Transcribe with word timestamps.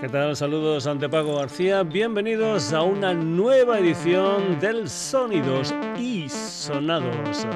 ¿Qué 0.00 0.08
tal? 0.08 0.34
Saludos 0.36 0.86
ante 0.86 1.08
Paco 1.08 1.36
García. 1.36 1.82
Bienvenidos 1.82 2.72
a 2.72 2.82
una 2.82 3.12
nueva 3.14 3.78
edición 3.78 4.60
del 4.60 4.90
Sonidos 4.90 5.74
y 5.98 6.28
Sonados. 6.28 7.46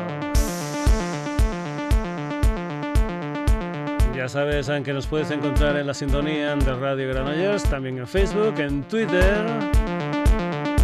Ya 4.15 4.29
sabes 4.29 4.71
que 4.85 4.93
nos 4.93 5.07
puedes 5.07 5.31
encontrar 5.31 5.77
en 5.77 5.87
la 5.87 5.95
sintonía 5.95 6.55
de 6.57 6.75
Radio 6.75 7.09
Granollers, 7.09 7.63
también 7.65 7.99
en 7.99 8.07
Facebook, 8.07 8.55
en 8.59 8.83
Twitter. 8.85 9.47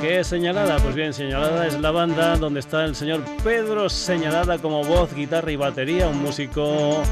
¿Qué 0.00 0.20
es 0.20 0.26
Señalada? 0.26 0.78
Pues 0.78 0.94
bien, 0.94 1.14
Señalada 1.14 1.66
es 1.66 1.80
la 1.80 1.92
banda 1.92 2.36
donde 2.36 2.60
está 2.60 2.84
el 2.84 2.94
señor 2.96 3.22
Pedro 3.44 3.88
Señalada 3.88 4.58
como 4.58 4.82
voz, 4.82 5.14
guitarra 5.14 5.52
y 5.52 5.56
batería, 5.56 6.08
un 6.08 6.20
músico 6.22 7.02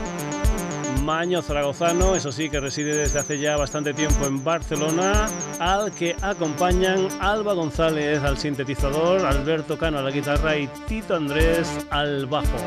Maño 1.09 1.41
Zaragozano, 1.41 2.15
eso 2.17 2.31
sí, 2.31 2.51
que 2.51 2.61
reside 2.61 2.95
desde 2.95 3.19
hace 3.19 3.39
ya 3.39 3.57
bastante 3.57 3.95
tiempo 3.95 4.27
en 4.27 4.45
Barcelona, 4.45 5.27
al 5.59 5.91
que 5.93 6.15
acompañan 6.21 7.09
Alba 7.19 7.55
González 7.55 8.23
al 8.23 8.37
sintetizador, 8.37 9.25
Alberto 9.25 9.79
Cano 9.79 10.01
a 10.01 10.03
la 10.03 10.11
guitarra 10.11 10.59
y 10.59 10.67
Tito 10.87 11.17
Andrés 11.17 11.67
al 11.89 12.27
bajo. 12.27 12.59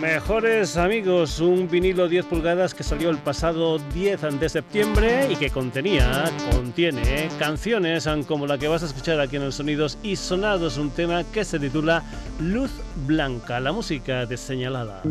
Mejores 0.00 0.76
amigos, 0.76 1.40
un 1.40 1.68
vinilo 1.68 2.08
10 2.08 2.26
pulgadas 2.26 2.74
que 2.74 2.82
salió 2.82 3.08
el 3.08 3.18
pasado 3.18 3.78
10 3.78 4.38
de 4.38 4.48
septiembre 4.48 5.28
y 5.30 5.36
que 5.36 5.50
contenía, 5.50 6.24
contiene 6.52 7.28
canciones 7.38 8.08
como 8.28 8.46
la 8.46 8.58
que 8.58 8.68
vas 8.68 8.82
a 8.82 8.86
escuchar 8.86 9.20
aquí 9.20 9.36
en 9.36 9.44
los 9.44 9.54
Sonidos 9.54 9.98
y 10.02 10.16
Sonados, 10.16 10.76
un 10.76 10.90
tema 10.90 11.24
que 11.24 11.44
se 11.44 11.58
titula 11.58 12.02
Luz 12.40 12.72
Blanca, 13.06 13.58
la 13.58 13.72
música 13.72 14.26
de 14.26 14.36
señalada. 14.36 15.02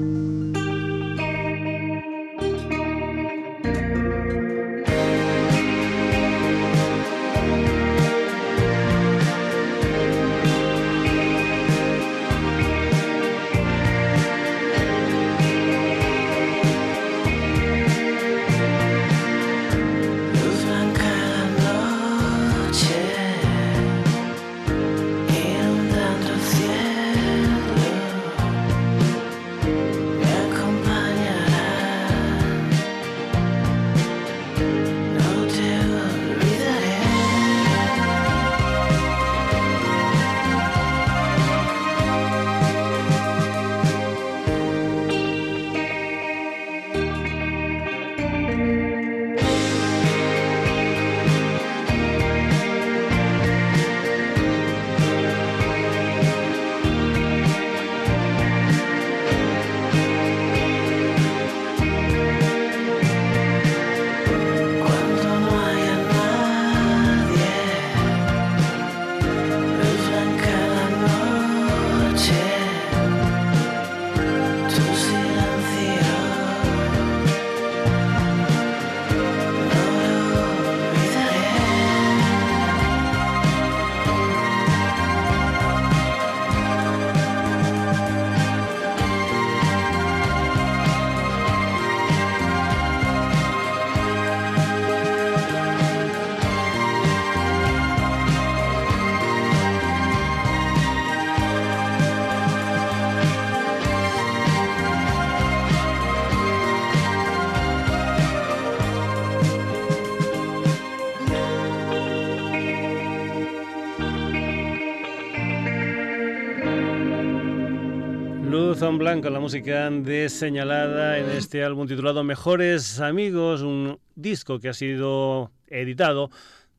Blanco, 118.93 119.31
la 119.31 119.39
música 119.39 119.89
de 119.89 120.29
señalada 120.29 121.17
en 121.17 121.31
este 121.31 121.63
álbum 121.63 121.87
titulado 121.87 122.23
Mejores 122.23 122.99
Amigos, 122.99 123.63
un 123.63 123.97
disco 124.13 124.59
que 124.59 124.69
ha 124.69 124.73
sido 124.73 125.49
editado 125.67 126.29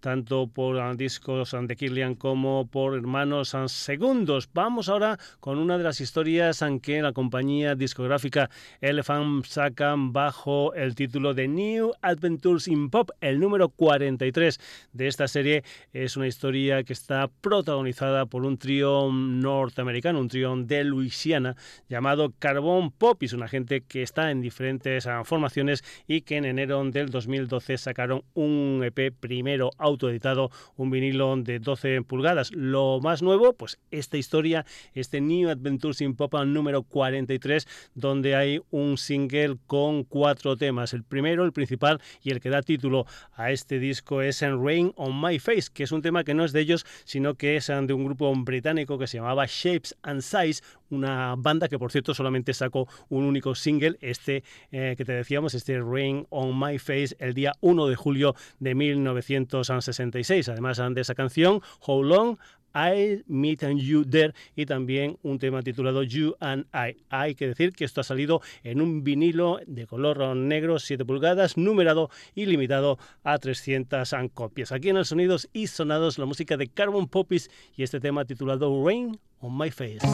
tanto 0.01 0.47
por 0.47 0.97
discos 0.97 1.55
de 1.61 1.77
Killian 1.77 2.15
como 2.15 2.67
por 2.67 2.95
Hermanos 2.95 3.55
Segundos. 3.67 4.49
Vamos 4.53 4.89
ahora 4.89 5.19
con 5.41 5.59
una 5.59 5.79
de 5.79 5.85
las 5.85 6.01
historias 6.01 6.63
en 6.63 6.81
que 6.81 7.03
la 7.03 7.13
compañía 7.13 7.75
discográfica 7.75 8.51
Elephant 8.81 9.45
sacan 9.45 10.13
bajo 10.13 10.75
el 10.75 10.95
título 10.95 11.35
de 11.35 11.49
New 11.49 11.93
Adventures 12.03 12.69
in 12.69 12.91
Pop. 12.91 13.11
El 13.21 13.41
número 13.41 13.69
43 13.69 14.61
de 14.93 15.07
esta 15.09 15.29
serie 15.29 15.65
es 15.93 16.17
una 16.17 16.27
historia 16.27 16.83
que 16.85 16.93
está 16.93 17.29
protagonizada 17.29 18.27
por 18.27 18.45
un 18.45 18.59
trío 18.59 19.11
norteamericano, 19.13 20.21
un 20.21 20.29
trío 20.29 20.55
de 20.57 20.85
Luisiana 20.85 21.57
llamado 21.89 22.33
Carbon 22.39 22.91
Pop. 22.91 23.23
Es 23.23 23.33
una 23.33 23.49
gente 23.49 23.83
que 23.83 24.03
está 24.03 24.31
en 24.31 24.41
diferentes 24.41 25.09
formaciones 25.25 25.85
y 26.07 26.23
que 26.23 26.37
en 26.37 26.45
enero 26.45 26.83
del 26.85 27.11
2012 27.11 27.79
sacaron 27.79 28.23
un 28.35 28.83
EP 28.85 29.13
primero 29.19 29.71
autoeditado, 29.97 30.51
un 30.77 30.91
vinilo 30.91 31.35
de 31.37 31.59
12 31.59 32.03
pulgadas. 32.03 32.53
Lo 32.53 33.01
más 33.01 33.23
nuevo, 33.23 33.53
pues 33.55 33.79
esta 33.91 34.17
historia, 34.17 34.65
este 34.95 35.21
New 35.21 35.49
Adventures 35.49 36.01
in 36.01 36.15
Pop 36.15 36.35
número 36.45 36.83
43, 36.83 37.67
donde 37.95 38.37
hay 38.37 38.61
un 38.71 38.99
single 38.99 39.57
con 39.67 40.05
cuatro 40.05 40.57
temas. 40.57 40.93
El 40.93 41.03
primero, 41.03 41.45
el 41.45 41.53
principal 41.53 42.01
y 42.23 42.31
el 42.31 42.41
que 42.41 42.51
da 42.51 42.63
título 42.63 43.07
a 43.35 43.51
este 43.51 43.79
disco 43.79 44.23
es 44.23 44.43
en 44.43 44.65
Rain 44.65 44.93
on 44.97 45.21
My 45.21 45.39
Face, 45.39 45.69
que 45.73 45.85
es 45.85 45.93
un 45.93 46.03
tema 46.03 46.25
que 46.25 46.35
no 46.35 46.45
es 46.45 46.53
de 46.53 46.61
ellos, 46.61 46.85
sino 47.05 47.35
que 47.35 47.57
es 47.57 47.67
de 47.67 47.93
un 47.93 48.05
grupo 48.05 48.33
británico 48.37 48.99
que 48.99 49.07
se 49.07 49.19
llamaba 49.19 49.47
Shapes 49.47 49.97
and 50.03 50.21
Size, 50.21 50.63
una 50.91 51.35
banda 51.37 51.69
que 51.69 51.79
por 51.79 51.93
cierto 51.93 52.15
solamente 52.15 52.53
sacó 52.55 52.89
un 53.09 53.25
único 53.25 53.55
single, 53.55 53.97
este 54.01 54.45
eh, 54.73 54.95
que 54.97 55.05
te 55.05 55.13
decíamos, 55.13 55.55
este 55.55 55.81
Rain 55.81 56.27
on 56.31 56.59
My 56.59 56.79
Face, 56.79 57.17
el 57.19 57.35
día 57.35 57.53
1 57.61 57.87
de 57.87 57.97
julio 57.97 58.35
de 58.59 58.75
1960. 58.75 59.87
66. 59.93 60.49
Además 60.49 60.81
de 60.91 61.01
esa 61.01 61.15
canción, 61.15 61.61
How 61.87 62.03
Long 62.03 62.39
I 62.75 63.23
Meet 63.27 63.63
and 63.63 63.81
You 63.81 64.05
There 64.05 64.35
y 64.55 64.67
también 64.67 65.19
un 65.23 65.39
tema 65.39 65.63
titulado 65.63 66.03
You 66.03 66.37
and 66.41 66.67
I. 66.75 66.97
Hay 67.09 67.35
que 67.35 67.49
decir 67.49 67.73
que 67.73 67.85
esto 67.85 68.03
ha 68.03 68.05
salido 68.05 68.43
en 68.65 68.83
un 68.83 69.03
vinilo 69.03 69.61
de 69.67 69.87
color 69.87 70.37
negro 70.37 70.79
7 70.79 71.05
pulgadas, 71.07 71.57
numerado 71.57 72.11
y 72.35 72.45
limitado 72.45 72.99
a 73.25 73.39
300 73.39 74.15
copias. 74.35 74.73
Aquí 74.73 74.91
en 74.91 74.99
el 74.99 75.07
Sonidos 75.07 75.49
y 75.55 75.69
Sonados 75.69 76.19
la 76.19 76.27
música 76.27 76.59
de 76.59 76.69
Carbon 76.69 77.09
Poppies 77.09 77.51
y 77.77 77.83
este 77.83 77.99
tema 77.99 78.27
titulado 78.27 78.85
Rain 78.85 79.19
on 79.41 79.57
My 79.57 79.71
Face. 79.71 80.07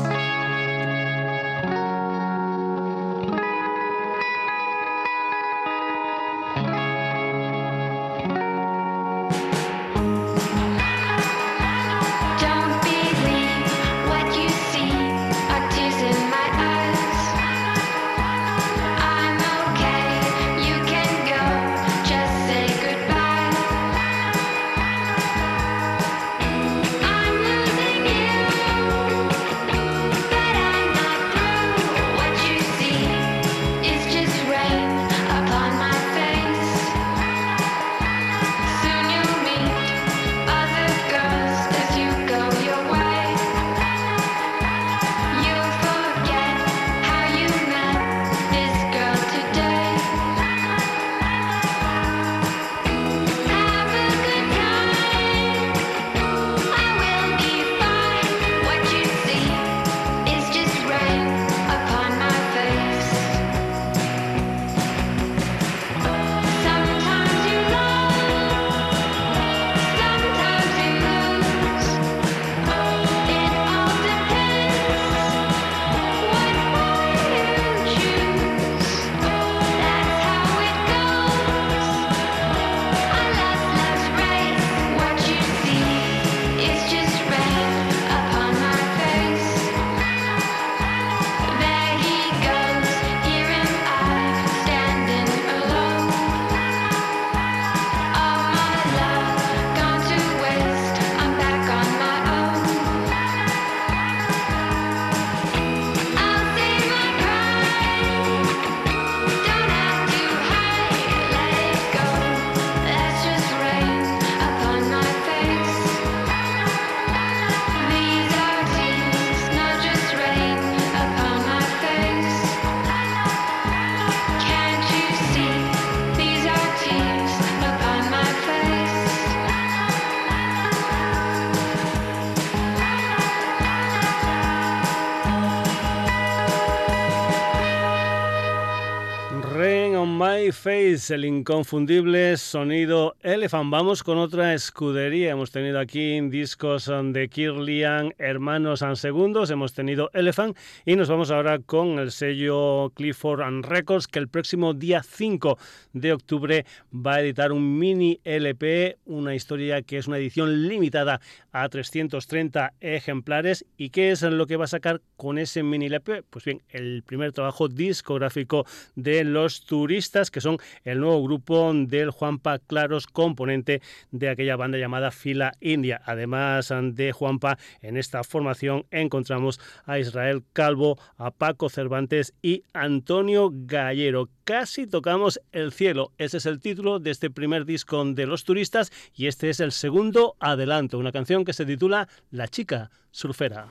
El 140.73 141.27
inconfundible 141.27 142.39
sonido 142.39 143.15
Elephant. 143.21 143.71
Vamos 143.71 144.03
con 144.03 144.17
otra 144.17 144.55
escudería. 144.55 145.33
Hemos 145.33 145.51
tenido 145.51 145.79
aquí 145.79 146.19
discos 146.31 146.91
de 147.13 147.29
Kirlian, 147.29 148.15
Hermanos 148.17 148.81
and 148.81 148.97
Segundos, 148.97 149.51
hemos 149.51 149.75
tenido 149.75 150.09
Elephant 150.15 150.57
y 150.87 150.97
nos 150.97 151.11
vamos 151.11 151.31
ahora 151.31 151.59
con 151.59 151.99
el 151.99 152.11
sello 152.11 152.91
Clifford 152.95 153.43
and 153.43 153.67
Records 153.67 154.07
que 154.09 154.19
el 154.19 154.29
próximo 154.29 154.73
día 154.73 155.03
5 155.03 155.59
de 155.93 156.15
octubre 156.15 156.65
va 156.91 157.17
a 157.17 157.21
editar 157.21 157.53
un 157.53 157.79
mini 157.79 158.19
LP, 158.25 158.97
una 159.05 159.35
historia 159.35 159.83
que 159.83 159.99
es 159.99 160.09
una 160.09 160.17
edición 160.17 160.69
limitada 160.69 161.21
a 161.53 161.69
330 161.69 162.75
ejemplares. 162.81 163.65
¿Y 163.77 163.91
qué 163.91 164.11
es 164.11 164.23
lo 164.23 164.47
que 164.47 164.57
va 164.57 164.65
a 164.65 164.69
sacar 164.69 165.03
con 165.17 165.39
ese 165.39 165.63
mini 165.63 165.87
LP? 165.87 166.23
Pues 166.29 166.45
bien, 166.45 166.63
el 166.71 167.03
primer 167.05 167.33
trabajo 167.33 167.69
discográfico 167.69 168.67
de 168.97 169.25
los 169.25 169.65
turistas 169.65 170.31
que 170.31 170.41
son 170.41 170.59
el 170.85 171.01
nuevo 171.01 171.23
grupo 171.23 171.73
del 171.75 172.11
Juanpa 172.11 172.59
Claros, 172.59 173.07
componente 173.07 173.83
de 174.11 174.29
aquella 174.29 174.57
banda 174.57 174.79
llamada 174.79 175.11
Fila 175.11 175.53
India. 175.61 176.01
Además 176.05 176.73
de 176.93 177.13
Juanpa, 177.13 177.59
en 177.81 177.97
esta 177.97 178.25
formación 178.25 178.87
encontramos 178.91 179.61
a 179.85 179.99
Israel 179.99 180.43
Calvo, 180.53 180.99
a 181.17 181.31
Paco 181.31 181.69
Cervantes 181.69 182.35
y 182.43 182.65
Antonio 182.73 183.51
Gallero. 183.53 184.29
Casi 184.45 184.87
tocamos 184.87 185.41
el 185.53 185.73
cielo. 185.73 186.13
Ese 186.19 186.39
es 186.39 186.47
el 186.47 186.59
título 186.59 186.99
de 186.99 187.11
este 187.11 187.31
primer 187.31 187.65
disco 187.65 188.05
de 188.05 188.27
los 188.27 188.45
turistas 188.45 188.91
y 189.15 189.27
este 189.27 189.51
es 189.51 189.61
el 189.61 189.71
segundo 189.71 190.35
adelanto, 190.41 190.99
una 190.99 191.13
canción 191.13 191.42
que 191.45 191.53
se 191.53 191.67
titula 191.67 192.09
La 192.31 192.49
chica 192.49 192.91
surfera. 193.11 193.67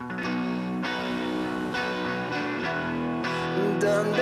¿Dónde? 3.79 4.21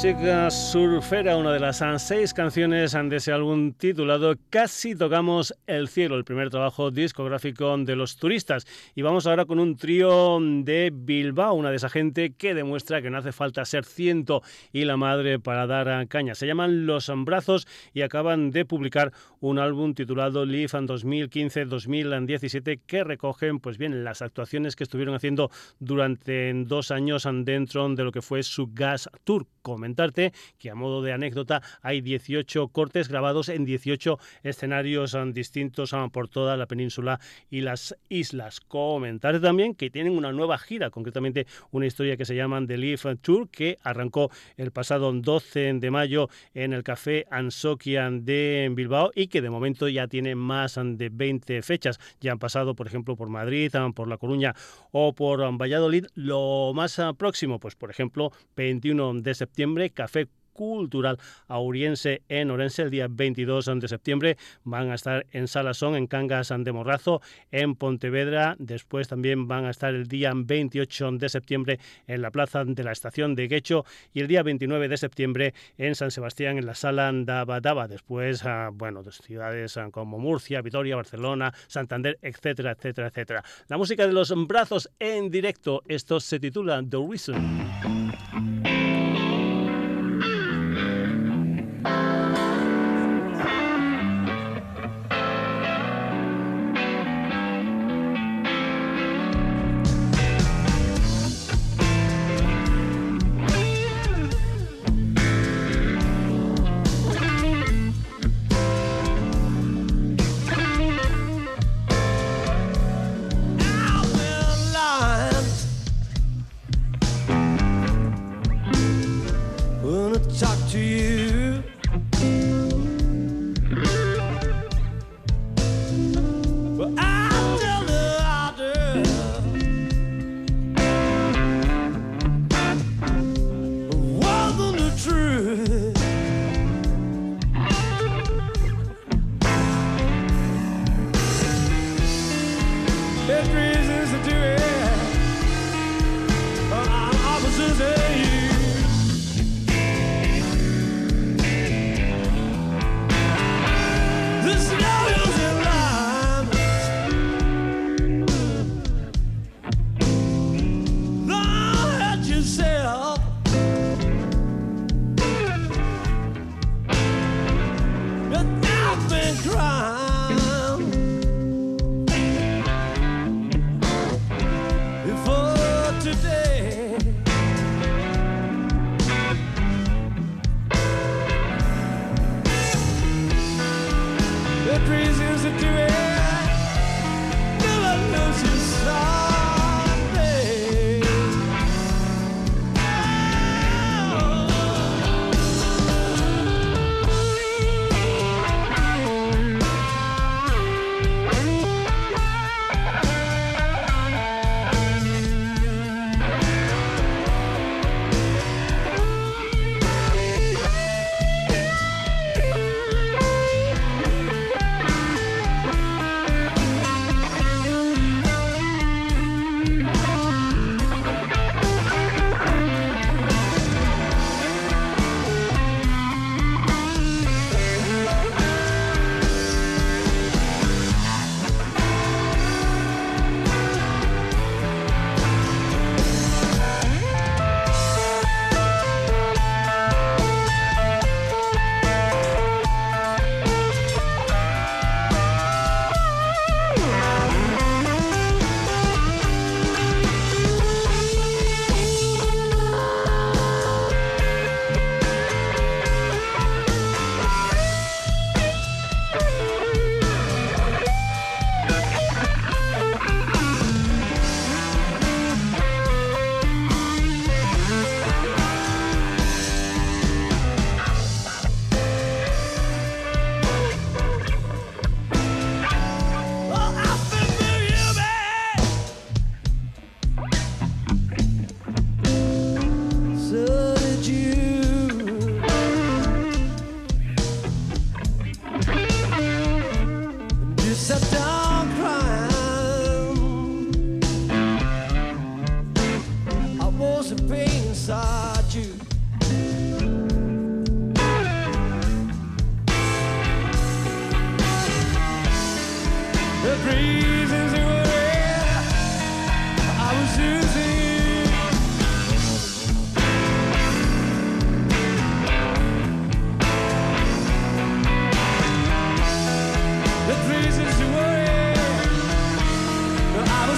Chica 0.00 0.50
surfera, 0.50 1.36
una 1.36 1.52
de 1.52 1.60
las 1.60 1.82
seis 1.98 2.32
canciones 2.32 2.92
de 2.92 3.16
ese 3.16 3.32
álbum 3.32 3.72
titulado 3.72 4.34
Casi 4.48 4.94
tocamos 4.94 5.52
el 5.66 5.88
cielo, 5.88 6.16
el 6.16 6.24
primer 6.24 6.48
trabajo 6.48 6.90
discográfico 6.90 7.76
de 7.76 7.96
los 7.96 8.16
turistas. 8.16 8.66
Y 8.94 9.02
vamos 9.02 9.26
ahora 9.26 9.44
con 9.44 9.58
un 9.58 9.76
trío 9.76 10.38
de 10.40 10.90
Bilbao, 10.94 11.52
una 11.52 11.68
de 11.68 11.76
esa 11.76 11.90
gente 11.90 12.32
que 12.32 12.54
demuestra 12.54 13.02
que 13.02 13.10
no 13.10 13.18
hace 13.18 13.32
falta 13.32 13.66
ser 13.66 13.84
ciento 13.84 14.42
y 14.72 14.86
la 14.86 14.96
madre 14.96 15.38
para 15.38 15.66
dar 15.66 16.08
caña. 16.08 16.34
Se 16.34 16.46
llaman 16.46 16.86
Los 16.86 17.12
Brazos 17.24 17.68
y 17.92 18.00
acaban 18.00 18.52
de 18.52 18.64
publicar 18.64 19.12
un 19.40 19.58
álbum 19.58 19.92
titulado 19.92 20.46
Live 20.46 20.70
2015-2017 20.70 22.80
que 22.86 23.04
recogen 23.04 23.60
pues 23.60 23.76
bien 23.76 24.02
las 24.02 24.22
actuaciones 24.22 24.76
que 24.76 24.84
estuvieron 24.84 25.14
haciendo 25.14 25.50
durante 25.78 26.54
dos 26.64 26.90
años 26.90 27.28
dentro 27.44 27.86
de 27.90 28.04
lo 28.04 28.12
que 28.12 28.22
fue 28.22 28.42
su 28.42 28.70
Gas 28.72 29.10
Tour 29.24 29.46
comentarte 29.62 30.32
que 30.58 30.70
a 30.70 30.74
modo 30.74 31.02
de 31.02 31.12
anécdota 31.12 31.62
hay 31.82 32.00
18 32.00 32.68
cortes 32.68 33.08
grabados 33.08 33.48
en 33.48 33.64
18 33.64 34.18
escenarios 34.42 35.14
um, 35.14 35.32
distintos 35.32 35.92
um, 35.92 36.10
por 36.10 36.28
toda 36.28 36.56
la 36.56 36.66
península 36.66 37.20
y 37.50 37.60
las 37.60 37.96
islas. 38.08 38.60
Comentarte 38.60 39.40
también 39.40 39.74
que 39.74 39.90
tienen 39.90 40.16
una 40.16 40.32
nueva 40.32 40.58
gira, 40.58 40.90
concretamente 40.90 41.46
una 41.70 41.86
historia 41.86 42.16
que 42.16 42.24
se 42.24 42.34
llama 42.34 42.64
The 42.66 42.78
Leaf 42.78 43.06
Tour 43.20 43.48
que 43.50 43.76
arrancó 43.82 44.30
el 44.56 44.70
pasado 44.72 45.12
12 45.12 45.74
de 45.74 45.90
mayo 45.90 46.28
en 46.54 46.72
el 46.72 46.82
Café 46.82 47.26
Ansokian 47.30 48.24
de 48.24 48.70
Bilbao 48.74 49.10
y 49.14 49.28
que 49.28 49.42
de 49.42 49.50
momento 49.50 49.88
ya 49.88 50.08
tiene 50.08 50.34
más 50.34 50.76
um, 50.76 50.96
de 50.96 51.10
20 51.10 51.62
fechas. 51.62 51.98
Ya 52.20 52.32
han 52.32 52.38
pasado, 52.38 52.74
por 52.74 52.86
ejemplo, 52.86 53.16
por 53.16 53.28
Madrid, 53.28 53.72
por 53.94 54.08
La 54.08 54.16
Coruña 54.16 54.54
o 54.90 55.14
por 55.14 55.40
Valladolid. 55.58 56.06
Lo 56.14 56.72
más 56.74 57.00
próximo, 57.16 57.60
pues 57.60 57.74
por 57.74 57.90
ejemplo, 57.90 58.32
21 58.56 59.20
de 59.20 59.34
septiembre 59.34 59.49
septiembre, 59.50 59.90
Café 59.90 60.28
Cultural 60.52 61.18
Auriense 61.48 62.22
en 62.28 62.50
Orense 62.50 62.82
el 62.82 62.90
día 62.90 63.08
22 63.10 63.70
de 63.80 63.88
septiembre. 63.88 64.36
Van 64.64 64.90
a 64.90 64.94
estar 64.94 65.26
en 65.32 65.48
Salasón, 65.48 65.96
en 65.96 66.06
Cangas 66.06 66.52
de 66.54 66.72
Morrazo, 66.72 67.22
en 67.50 67.74
Pontevedra. 67.74 68.54
Después 68.58 69.08
también 69.08 69.48
van 69.48 69.64
a 69.64 69.70
estar 69.70 69.94
el 69.94 70.06
día 70.06 70.32
28 70.34 71.12
de 71.12 71.28
septiembre 71.30 71.80
en 72.06 72.20
la 72.20 72.30
plaza 72.30 72.64
de 72.64 72.84
la 72.84 72.92
estación 72.92 73.34
de 73.34 73.48
Guecho 73.48 73.86
y 74.12 74.20
el 74.20 74.28
día 74.28 74.42
29 74.42 74.88
de 74.88 74.96
septiembre 74.98 75.54
en 75.78 75.94
San 75.94 76.10
Sebastián, 76.10 76.58
en 76.58 76.66
la 76.66 76.74
sala 76.74 77.10
Daba 77.12 77.88
Después, 77.88 78.44
ah, 78.44 78.68
bueno, 78.70 79.02
de 79.02 79.12
ciudades 79.12 79.78
ah, 79.78 79.88
como 79.90 80.18
Murcia, 80.18 80.60
Vitoria, 80.60 80.94
Barcelona, 80.94 81.54
Santander, 81.68 82.18
etcétera, 82.20 82.72
etcétera, 82.72 83.08
etcétera. 83.08 83.42
La 83.68 83.78
música 83.78 84.06
de 84.06 84.12
los 84.12 84.30
brazos 84.46 84.90
en 84.98 85.30
directo. 85.30 85.82
Esto 85.88 86.20
se 86.20 86.38
titula 86.38 86.82
The 86.86 86.98
Reason. 86.98 88.99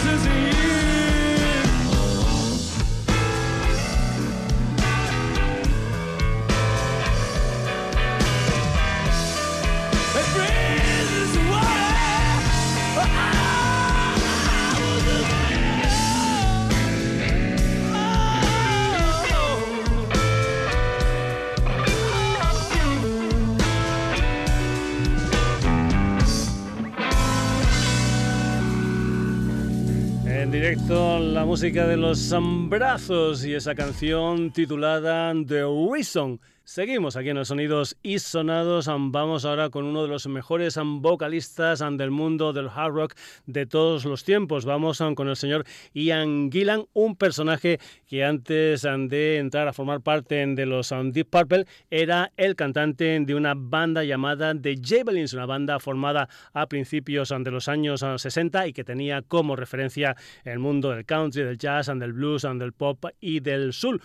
Jesus, 0.03 0.27
you. 0.27 0.82
Música 31.63 31.87
de 31.87 31.97
los 31.97 32.35
brazos 32.69 33.45
y 33.45 33.55
esa 33.55 33.73
canción 33.77 34.51
titulada 34.51 35.33
The 35.47 35.63
Reason 35.63 36.41
Seguimos 36.65 37.17
aquí 37.17 37.29
en 37.31 37.37
los 37.37 37.49
sonidos 37.49 37.97
y 38.05 38.21
sonados. 38.21 38.87
Vamos 38.87 39.45
ahora 39.45 39.69
con 39.69 39.85
uno 39.85 40.03
de 40.03 40.09
los 40.09 40.29
mejores 40.29 40.79
vocalistas 40.81 41.83
del 41.97 42.13
mundo 42.13 42.53
del 42.53 42.69
hard 42.69 42.93
rock 42.95 43.15
de 43.47 43.67
todos 43.67 44.05
los 44.05 44.23
tiempos. 44.23 44.65
Vamos 44.65 45.03
con 45.17 45.29
el 45.29 45.35
señor 45.35 45.65
Ian 45.93 46.53
Gillan, 46.53 46.85
un 46.93 47.17
personaje 47.17 47.81
que 48.07 48.25
antes 48.25 48.83
de 48.83 49.39
entrar 49.39 49.67
a 49.67 49.73
formar 49.73 50.03
parte 50.03 50.47
de 50.47 50.65
los 50.65 50.95
Deep 51.13 51.31
Purple 51.31 51.67
era 51.91 52.31
el 52.37 52.55
cantante 52.55 53.19
de 53.19 53.35
una 53.35 53.55
banda 53.57 54.05
llamada 54.05 54.55
The 54.55 54.77
Javelins, 54.81 55.33
una 55.33 55.47
banda 55.47 55.81
formada 55.81 56.29
a 56.53 56.69
principios 56.69 57.35
de 57.37 57.51
los 57.51 57.67
años 57.69 58.05
60 58.17 58.69
y 58.69 58.73
que 58.73 58.85
tenía 58.85 59.23
como 59.23 59.57
referencia 59.57 60.15
el 60.45 60.61
mundo 60.61 60.91
del 60.91 61.07
country, 61.07 61.43
del 61.43 61.59
jazz, 61.59 61.89
del 61.89 62.13
blues, 62.13 62.43
del 62.43 62.73
pop 62.73 63.05
y 63.19 63.41
del 63.41 63.73
soul. 63.73 64.01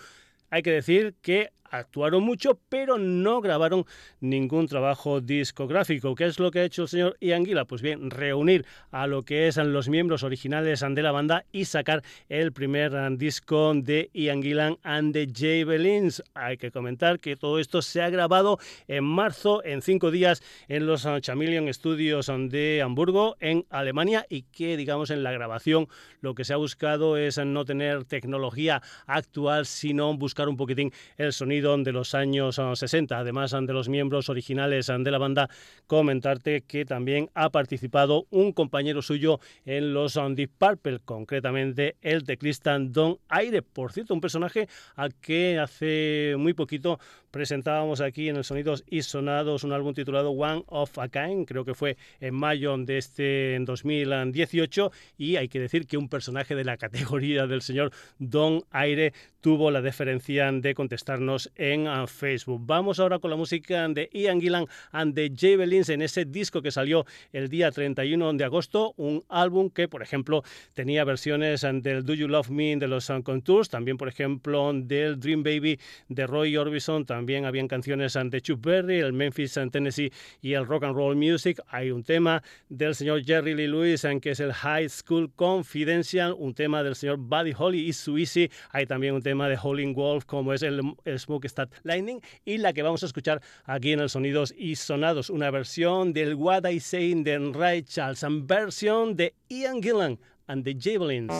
Hay 0.50 0.62
que 0.62 0.72
decir 0.72 1.14
que 1.20 1.50
actuaron 1.70 2.22
mucho, 2.22 2.58
pero 2.68 2.98
no 2.98 3.40
grabaron 3.40 3.84
ningún 4.20 4.66
trabajo 4.66 5.20
discográfico. 5.20 6.14
¿Qué 6.14 6.26
es 6.26 6.38
lo 6.38 6.50
que 6.50 6.60
ha 6.60 6.64
hecho 6.64 6.82
el 6.82 6.88
señor 6.88 7.16
Ian 7.20 7.44
Gila? 7.44 7.64
Pues 7.64 7.82
bien, 7.82 8.10
reunir 8.10 8.66
a 8.90 9.06
lo 9.06 9.24
que 9.24 9.50
son 9.52 9.72
los 9.72 9.88
miembros 9.88 10.22
originales 10.22 10.84
de 10.88 11.02
la 11.02 11.12
banda 11.12 11.44
y 11.52 11.64
sacar 11.64 12.02
el 12.28 12.52
primer 12.52 12.92
disco 13.18 13.72
de 13.74 14.10
Ian 14.12 14.42
Gillan 14.42 14.78
and 14.82 15.12
the 15.12 15.26
Javelins. 15.32 16.22
Hay 16.34 16.56
que 16.56 16.70
comentar 16.70 17.20
que 17.20 17.36
todo 17.36 17.58
esto 17.58 17.82
se 17.82 18.02
ha 18.02 18.10
grabado 18.10 18.58
en 18.86 19.04
marzo, 19.04 19.62
en 19.64 19.82
cinco 19.82 20.10
días, 20.10 20.42
en 20.68 20.86
los 20.86 21.06
Chameleon 21.20 21.72
Studios 21.72 22.30
de 22.48 22.82
Hamburgo, 22.82 23.36
en 23.40 23.66
Alemania, 23.70 24.26
y 24.28 24.42
que, 24.42 24.76
digamos, 24.76 25.10
en 25.10 25.22
la 25.22 25.32
grabación 25.32 25.88
lo 26.20 26.34
que 26.34 26.44
se 26.44 26.52
ha 26.52 26.56
buscado 26.56 27.16
es 27.16 27.38
no 27.38 27.64
tener 27.64 28.04
tecnología 28.04 28.82
actual, 29.06 29.66
sino 29.66 30.16
buscar 30.16 30.48
un 30.48 30.56
poquitín 30.56 30.92
el 31.16 31.32
sonido 31.32 31.57
de 31.60 31.92
los 31.92 32.14
años 32.14 32.60
60. 32.74 33.16
Ah, 33.16 33.20
Además 33.20 33.50
de 33.50 33.72
los 33.72 33.88
miembros 33.88 34.28
originales 34.28 34.90
ah, 34.90 34.98
de 34.98 35.10
la 35.10 35.18
banda, 35.18 35.50
comentarte 35.88 36.62
que 36.62 36.84
también 36.84 37.30
ha 37.34 37.50
participado 37.50 38.26
un 38.30 38.52
compañero 38.52 39.02
suyo 39.02 39.40
en 39.66 39.92
los 39.92 40.16
ah, 40.16 40.28
Deep 40.30 40.52
Purple, 40.56 41.00
concretamente 41.04 41.96
el 42.00 42.22
teclista 42.22 42.78
Don 42.78 43.18
Aire. 43.28 43.62
Por 43.62 43.92
cierto, 43.92 44.14
un 44.14 44.20
personaje 44.20 44.68
al 44.94 45.16
que 45.16 45.58
hace 45.58 46.36
muy 46.38 46.54
poquito 46.54 47.00
presentábamos 47.30 48.00
aquí 48.00 48.28
en 48.28 48.36
el 48.36 48.44
Sonidos 48.44 48.84
y 48.88 49.02
Sonados 49.02 49.64
un 49.64 49.72
álbum 49.72 49.94
titulado 49.94 50.30
One 50.30 50.64
of 50.66 50.98
a 50.98 51.08
Kind, 51.08 51.46
creo 51.46 51.64
que 51.64 51.74
fue 51.74 51.96
en 52.20 52.34
mayo 52.34 52.76
de 52.78 52.98
este 52.98 53.58
2018 53.60 54.90
y 55.16 55.36
hay 55.36 55.48
que 55.48 55.60
decir 55.60 55.86
que 55.86 55.96
un 55.96 56.08
personaje 56.08 56.54
de 56.54 56.64
la 56.64 56.76
categoría 56.76 57.46
del 57.46 57.62
señor 57.62 57.92
Don 58.18 58.62
Aire 58.70 59.12
tuvo 59.40 59.70
la 59.70 59.80
deferencia 59.80 60.50
de 60.50 60.74
contestarnos 60.74 61.50
en 61.54 61.86
Facebook. 62.08 62.62
Vamos 62.64 62.98
ahora 62.98 63.18
con 63.18 63.30
la 63.30 63.36
música 63.36 63.86
de 63.88 64.10
Ian 64.12 64.40
Gillan 64.40 64.66
and 64.90 65.14
the 65.14 65.30
Javelins 65.34 65.88
en 65.90 66.02
ese 66.02 66.24
disco 66.24 66.60
que 66.60 66.70
salió 66.70 67.06
el 67.32 67.48
día 67.48 67.70
31 67.70 68.32
de 68.34 68.44
agosto, 68.44 68.94
un 68.96 69.24
álbum 69.28 69.70
que, 69.70 69.86
por 69.88 70.02
ejemplo, 70.02 70.42
tenía 70.74 71.04
versiones 71.04 71.62
del 71.62 72.04
Do 72.04 72.14
You 72.14 72.28
Love 72.28 72.50
Me 72.50 72.76
de 72.76 72.88
los 72.88 73.10
Contours, 73.22 73.68
también, 73.68 73.96
por 73.96 74.08
ejemplo, 74.08 74.72
del 74.74 75.20
Dream 75.20 75.42
Baby 75.42 75.78
de 76.08 76.26
Roy 76.26 76.56
Orbison, 76.56 77.06
también 77.06 77.17
habían 77.18 77.68
canciones 77.68 78.18
de 78.22 78.40
Chuck 78.40 78.60
Berry, 78.60 79.00
el 79.00 79.12
Memphis 79.12 79.58
Tennessee 79.70 80.12
y 80.40 80.52
el 80.52 80.66
Rock 80.66 80.84
and 80.84 80.94
Roll 80.94 81.16
Music. 81.16 81.60
Hay 81.68 81.90
un 81.90 82.02
tema 82.02 82.42
del 82.68 82.94
señor 82.94 83.24
Jerry 83.24 83.54
Lee 83.54 83.66
Lewis, 83.66 84.06
que 84.20 84.30
es 84.30 84.40
el 84.40 84.52
High 84.52 84.88
School 84.88 85.30
Confidential, 85.34 86.34
un 86.38 86.54
tema 86.54 86.82
del 86.82 86.94
señor 86.94 87.18
Buddy 87.18 87.52
Holly 87.56 87.88
y 87.88 87.92
Suisi. 87.92 88.50
Hay 88.70 88.86
también 88.86 89.14
un 89.14 89.22
tema 89.22 89.48
de 89.48 89.56
Howling 89.56 89.94
Wolf, 89.94 90.24
como 90.24 90.52
es 90.52 90.62
el, 90.62 90.80
el 91.04 91.18
Smokestack 91.18 91.70
Lightning, 91.82 92.20
y 92.44 92.58
la 92.58 92.72
que 92.72 92.82
vamos 92.82 93.02
a 93.02 93.06
escuchar 93.06 93.42
aquí 93.64 93.92
en 93.92 94.00
el 94.00 94.08
Sonidos 94.08 94.54
y 94.56 94.76
Sonados, 94.76 95.30
una 95.30 95.50
versión 95.50 96.12
del 96.12 96.34
What 96.34 96.68
I 96.68 96.80
Say 96.80 97.22
de 97.22 97.38
Ray 97.52 97.82
Charles, 97.82 98.24
versión 98.46 99.16
de 99.16 99.34
Ian 99.48 99.82
Gillan 99.82 100.18
and 100.46 100.64
the 100.64 100.74
Javelins. 100.74 101.34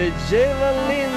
Gillan 0.00 0.88
de 0.88 1.09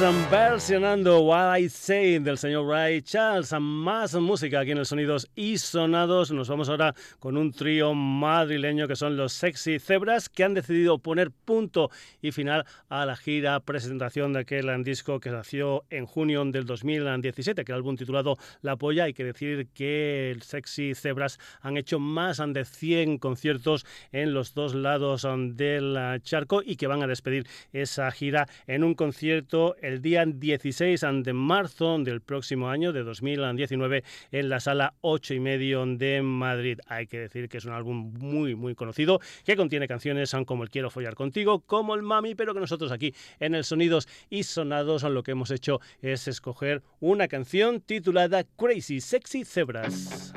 Versionando 0.00 1.22
What 1.22 1.58
I 1.58 1.68
Say 1.68 2.20
del 2.20 2.38
señor 2.38 2.68
Ray 2.68 3.02
Charles. 3.02 3.52
Más 3.58 4.14
música 4.14 4.60
aquí 4.60 4.70
en 4.70 4.78
el 4.78 4.86
Sonidos 4.86 5.28
y 5.34 5.58
Sonados. 5.58 6.30
Nos 6.30 6.48
vamos 6.48 6.68
ahora 6.68 6.94
con 7.18 7.36
un 7.36 7.50
trío 7.50 7.94
madrileño 7.94 8.86
que 8.86 8.94
son 8.94 9.16
los 9.16 9.32
Sexy 9.32 9.80
Zebras 9.80 10.28
que 10.28 10.44
han 10.44 10.54
decidido 10.54 10.98
poner 10.98 11.32
punto 11.32 11.90
y 12.22 12.30
final 12.30 12.64
a 12.88 13.06
la 13.06 13.16
gira 13.16 13.58
presentación 13.58 14.32
de 14.34 14.40
aquel 14.40 14.84
disco 14.84 15.18
que 15.18 15.30
nació 15.30 15.84
en 15.90 16.06
junio 16.06 16.44
del 16.44 16.64
2017, 16.64 17.64
que 17.64 17.72
era 17.72 17.76
el 17.76 17.80
álbum 17.80 17.96
titulado 17.96 18.36
La 18.62 18.76
Polla. 18.76 19.04
Hay 19.04 19.14
que 19.14 19.24
decir 19.24 19.66
que 19.74 20.30
el 20.30 20.42
Sexy 20.42 20.94
Zebras 20.94 21.40
han 21.60 21.76
hecho 21.76 21.98
más 21.98 22.38
de 22.38 22.64
100 22.64 23.18
conciertos 23.18 23.84
en 24.12 24.32
los 24.32 24.54
dos 24.54 24.76
lados 24.76 25.26
del 25.56 26.20
charco 26.22 26.62
y 26.64 26.76
que 26.76 26.86
van 26.86 27.02
a 27.02 27.08
despedir 27.08 27.48
esa 27.72 28.08
gira 28.12 28.46
en 28.68 28.84
un 28.84 28.94
concierto 28.94 29.74
el 29.88 30.02
día 30.02 30.26
16 30.26 31.00
de 31.22 31.32
marzo 31.32 31.98
del 31.98 32.20
próximo 32.20 32.68
año, 32.68 32.92
de 32.92 33.02
2019, 33.02 34.04
en 34.32 34.48
la 34.50 34.60
sala 34.60 34.92
8 35.00 35.32
y 35.32 35.40
medio 35.40 35.86
de 35.86 36.20
Madrid. 36.20 36.78
Hay 36.88 37.06
que 37.06 37.18
decir 37.20 37.48
que 37.48 37.56
es 37.56 37.64
un 37.64 37.72
álbum 37.72 38.12
muy, 38.18 38.54
muy 38.54 38.74
conocido, 38.74 39.20
que 39.44 39.56
contiene 39.56 39.88
canciones 39.88 40.36
como 40.46 40.62
El 40.62 40.68
Quiero 40.68 40.90
Follar 40.90 41.14
Contigo, 41.14 41.60
como 41.60 41.94
El 41.94 42.02
Mami, 42.02 42.34
pero 42.34 42.52
que 42.52 42.60
nosotros 42.60 42.92
aquí 42.92 43.14
en 43.40 43.54
el 43.54 43.64
Sonidos 43.64 44.06
y 44.28 44.42
Sonados 44.42 45.04
lo 45.04 45.22
que 45.22 45.30
hemos 45.30 45.50
hecho 45.50 45.80
es 46.02 46.28
escoger 46.28 46.82
una 47.00 47.26
canción 47.26 47.80
titulada 47.80 48.44
Crazy 48.44 49.00
Sexy 49.00 49.44
Zebras. 49.44 50.34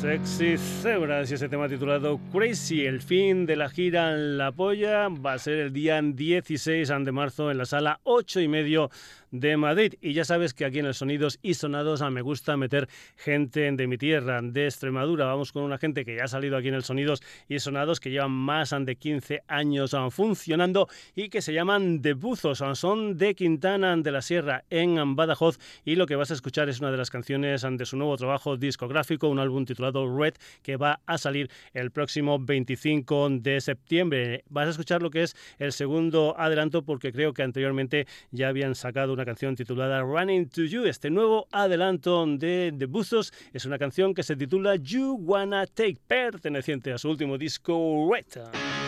Sexy 0.00 0.56
Zebras 0.56 1.28
y 1.28 1.34
ese 1.34 1.48
tema 1.48 1.68
titulado 1.68 2.20
Crazy, 2.30 2.86
el 2.86 3.02
fin 3.02 3.46
de 3.46 3.56
la 3.56 3.68
gira 3.68 4.14
en 4.14 4.38
La 4.38 4.52
Polla 4.52 5.08
va 5.08 5.32
a 5.32 5.38
ser 5.38 5.54
el 5.54 5.72
día 5.72 6.00
16 6.00 6.88
de 6.88 7.10
marzo 7.10 7.50
en 7.50 7.58
la 7.58 7.64
sala 7.64 7.98
8 8.04 8.40
y 8.40 8.46
medio 8.46 8.90
de 9.32 9.56
Madrid. 9.56 9.94
Y 10.00 10.12
ya 10.12 10.24
sabes 10.24 10.54
que 10.54 10.64
aquí 10.64 10.78
en 10.78 10.86
el 10.86 10.94
Sonidos 10.94 11.40
y 11.42 11.54
Sonados 11.54 12.00
me 12.10 12.22
gusta 12.22 12.56
meter 12.56 12.88
gente 13.16 13.70
de 13.72 13.86
mi 13.88 13.98
tierra, 13.98 14.40
de 14.40 14.66
Extremadura. 14.66 15.26
Vamos 15.26 15.52
con 15.52 15.64
una 15.64 15.78
gente 15.78 16.04
que 16.04 16.16
ya 16.16 16.24
ha 16.24 16.28
salido 16.28 16.56
aquí 16.56 16.68
en 16.68 16.74
el 16.74 16.84
Sonidos 16.84 17.20
y 17.48 17.58
Sonados, 17.58 17.98
que 17.98 18.10
llevan 18.10 18.30
más 18.30 18.74
de 18.78 18.96
15 18.96 19.42
años 19.48 19.96
funcionando 20.10 20.88
y 21.16 21.28
que 21.28 21.42
se 21.42 21.52
llaman 21.52 22.00
De 22.00 22.14
Buzos. 22.14 22.62
Son 22.74 23.18
de 23.18 23.34
Quintana 23.34 23.96
de 23.96 24.12
la 24.12 24.22
Sierra 24.22 24.64
en 24.70 25.16
Badajoz 25.16 25.58
y 25.84 25.96
lo 25.96 26.06
que 26.06 26.16
vas 26.16 26.30
a 26.30 26.34
escuchar 26.34 26.68
es 26.68 26.80
una 26.80 26.90
de 26.90 26.98
las 26.98 27.10
canciones 27.10 27.66
de 27.68 27.84
su 27.84 27.96
nuevo 27.96 28.16
trabajo 28.16 28.56
discográfico, 28.56 29.28
un 29.28 29.40
álbum 29.40 29.64
titulado 29.64 29.87
Red 29.92 30.34
que 30.62 30.76
va 30.76 31.00
a 31.06 31.18
salir 31.18 31.50
el 31.72 31.90
próximo 31.90 32.38
25 32.38 33.28
de 33.40 33.60
septiembre. 33.60 34.44
Vas 34.48 34.66
a 34.68 34.70
escuchar 34.70 35.02
lo 35.02 35.10
que 35.10 35.22
es 35.22 35.36
el 35.58 35.72
segundo 35.72 36.34
adelanto 36.38 36.82
porque 36.82 37.12
creo 37.12 37.32
que 37.32 37.42
anteriormente 37.42 38.06
ya 38.30 38.48
habían 38.48 38.74
sacado 38.74 39.12
una 39.12 39.24
canción 39.24 39.56
titulada 39.56 40.02
Running 40.02 40.48
to 40.48 40.62
You. 40.62 40.84
Este 40.84 41.10
nuevo 41.10 41.46
adelanto 41.52 42.24
de 42.26 42.74
The 42.76 42.86
Buzos 42.86 43.32
es 43.52 43.64
una 43.64 43.78
canción 43.78 44.14
que 44.14 44.22
se 44.22 44.36
titula 44.36 44.76
You 44.76 45.18
Wanna 45.20 45.66
Take, 45.66 45.98
perteneciente 46.06 46.92
a 46.92 46.98
su 46.98 47.10
último 47.10 47.38
disco 47.38 48.08
Red. 48.10 48.87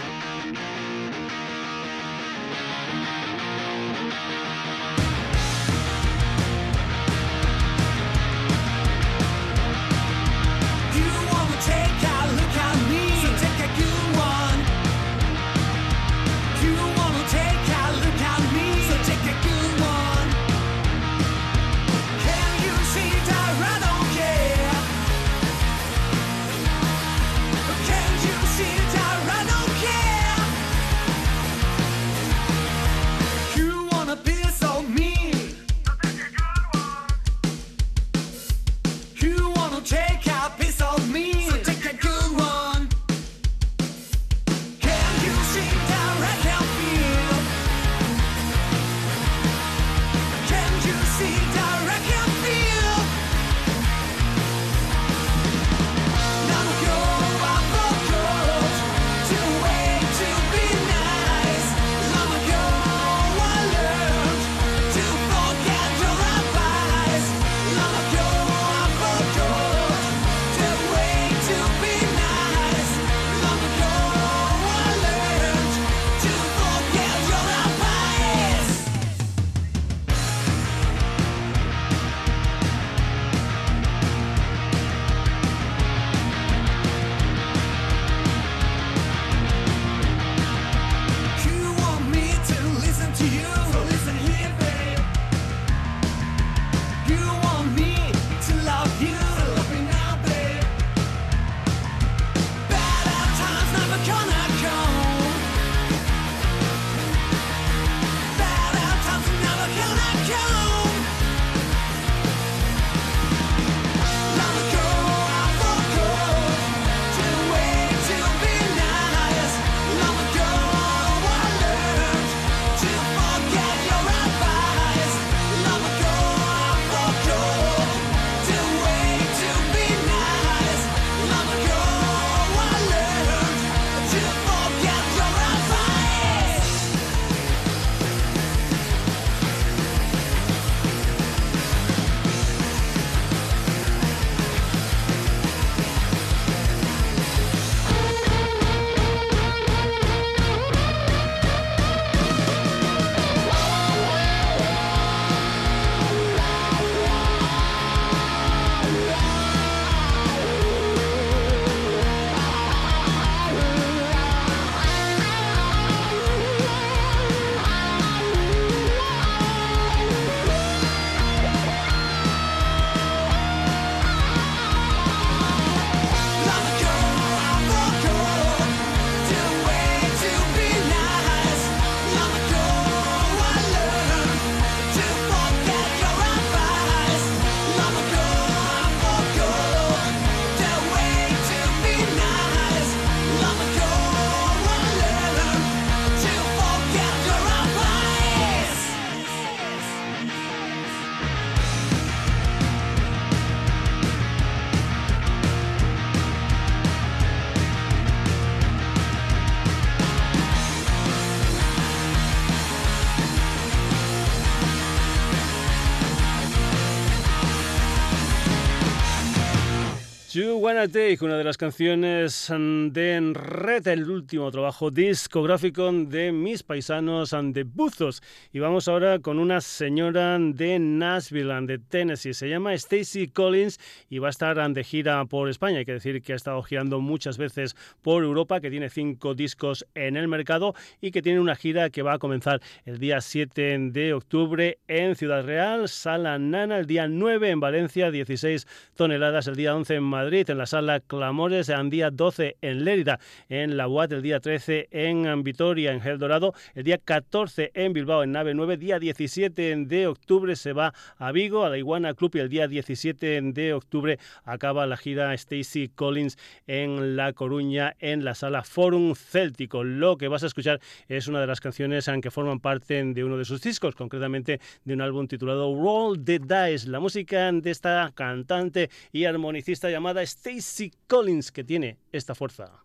Wanna 220.33 220.87
Take, 220.87 221.19
una 221.23 221.37
de 221.37 221.43
las 221.43 221.57
canciones 221.57 222.47
de 222.49 223.33
Red, 223.35 223.89
el 223.89 224.09
último 224.09 224.49
trabajo 224.53 224.93
discográfico 224.93 225.91
de 225.91 226.31
mis 226.31 226.63
paisanos 226.63 227.35
de 227.43 227.65
Buzos. 227.65 228.23
Y 228.53 228.61
vamos 228.61 228.87
ahora 228.87 229.19
con 229.19 229.41
una 229.41 229.61
señora 229.61 230.39
de 230.39 230.79
Nashville, 230.79 231.67
de 231.67 231.79
Tennessee. 231.81 232.33
Se 232.33 232.49
llama 232.49 232.75
Stacy 232.75 233.27
Collins 233.27 233.81
y 234.09 234.21
va 234.21 234.29
a 234.29 234.31
estar 234.31 234.57
de 234.73 234.85
gira 234.85 235.25
por 235.25 235.49
España. 235.49 235.79
Hay 235.79 235.85
que 235.85 235.95
decir 235.95 236.23
que 236.23 236.33
ha 236.33 236.37
estado 236.37 236.63
girando 236.63 237.01
muchas 237.01 237.37
veces 237.37 237.75
por 238.01 238.23
Europa, 238.23 238.61
que 238.61 238.71
tiene 238.71 238.89
cinco 238.89 239.35
discos 239.35 239.85
en 239.97 240.17
el 240.17 240.29
mercado 240.29 240.75
y 241.01 241.11
que 241.11 241.23
tiene 241.23 241.41
una 241.41 241.57
gira 241.57 241.91
que 241.91 242.03
va 242.03 242.13
a 242.13 242.19
comenzar 242.21 242.61
el 242.85 242.99
día 242.99 243.21
7 243.21 243.79
de 243.91 244.15
octubre 244.15 244.79
en 244.87 245.17
Ciudad 245.17 245.45
Real, 245.45 245.89
Sala 245.89 246.39
Nana, 246.39 246.79
el 246.79 246.87
día 246.87 247.09
9 247.09 247.51
en 247.51 247.59
Valencia, 247.59 248.13
16 248.13 248.69
toneladas, 248.95 249.49
el 249.49 249.57
día 249.57 249.75
11 249.75 249.97
en 249.97 250.03
Madrid 250.05 250.21
Madrid, 250.31 250.49
en 250.51 250.59
la 250.59 250.67
sala 250.67 251.01
Clamores, 251.01 251.71
en 251.71 251.91
día 251.91 252.13
12 252.13 252.57
en 252.61 252.85
Lérida, 252.85 253.19
en 253.49 253.77
la 253.77 253.89
UAT 253.89 254.13
el 254.13 254.23
día 254.23 254.39
13 254.39 254.87
en 254.93 255.43
Vitoria, 255.43 255.91
en 255.91 256.01
Gel 256.01 256.21
Dorado, 256.21 256.55
el 256.77 256.85
día 256.85 256.99
14 256.99 257.73
en 257.75 257.93
Bilbao, 257.93 258.23
en 258.23 258.31
Nave 258.31 258.55
9, 258.55 258.77
día 258.77 259.01
17 259.01 259.75
de 259.87 260.07
octubre 260.07 260.55
se 260.55 260.73
va 260.73 260.95
a 261.19 261.33
Vigo, 261.33 261.65
a 261.65 261.69
la 261.71 261.79
Iguana 261.79 262.15
Club 262.15 262.31
y 262.37 262.39
el 262.39 262.49
día 262.49 262.69
17 262.69 263.41
de 263.43 263.75
octubre 263.75 264.21
acaba 264.45 264.87
la 264.87 264.97
gira 264.97 265.35
Stacy 265.35 265.89
Collins 265.89 266.39
en 266.69 267.17
La 267.17 267.33
Coruña, 267.33 267.97
en 267.99 268.25
la 268.25 268.37
sala 268.37 268.63
Forum 268.63 269.17
Céltico. 269.17 269.83
Lo 269.83 270.17
que 270.17 270.29
vas 270.29 270.45
a 270.45 270.47
escuchar 270.47 270.79
es 271.09 271.27
una 271.27 271.41
de 271.41 271.49
las 271.49 271.59
canciones 271.59 272.09
que 272.23 272.31
forman 272.31 272.61
parte 272.61 273.03
de 273.03 273.25
uno 273.25 273.37
de 273.37 273.45
sus 273.45 273.61
discos, 273.63 273.97
concretamente 273.97 274.61
de 274.85 274.95
un 274.95 275.01
álbum 275.01 275.27
titulado 275.27 275.75
Roll 275.75 276.25
the 276.25 276.39
Dice, 276.39 276.89
la 276.89 277.01
música 277.01 277.51
de 277.51 277.71
esta 277.73 278.13
cantante 278.15 278.91
y 279.11 279.25
armonicista 279.25 279.91
llamada 280.11 280.23
Stacy 280.23 280.93
Collins, 281.07 281.53
que 281.53 281.63
tiene 281.65 281.99
esta 282.13 282.35
fuerza. 282.35 282.83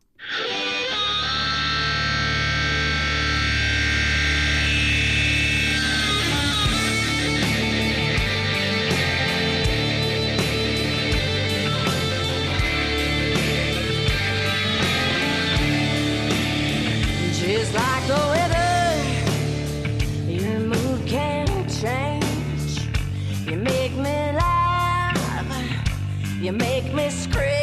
You 26.45 26.51
make 26.51 26.93
me 26.93 27.10
scream. 27.10 27.54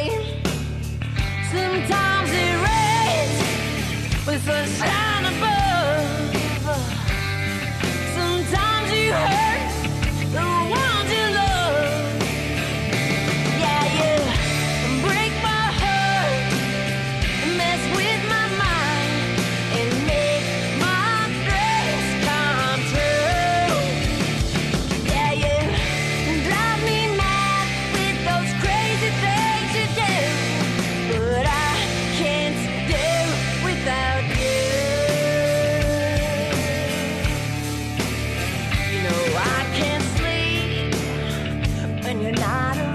You're 42.22 42.30
not 42.30 42.76
around. 42.76 42.91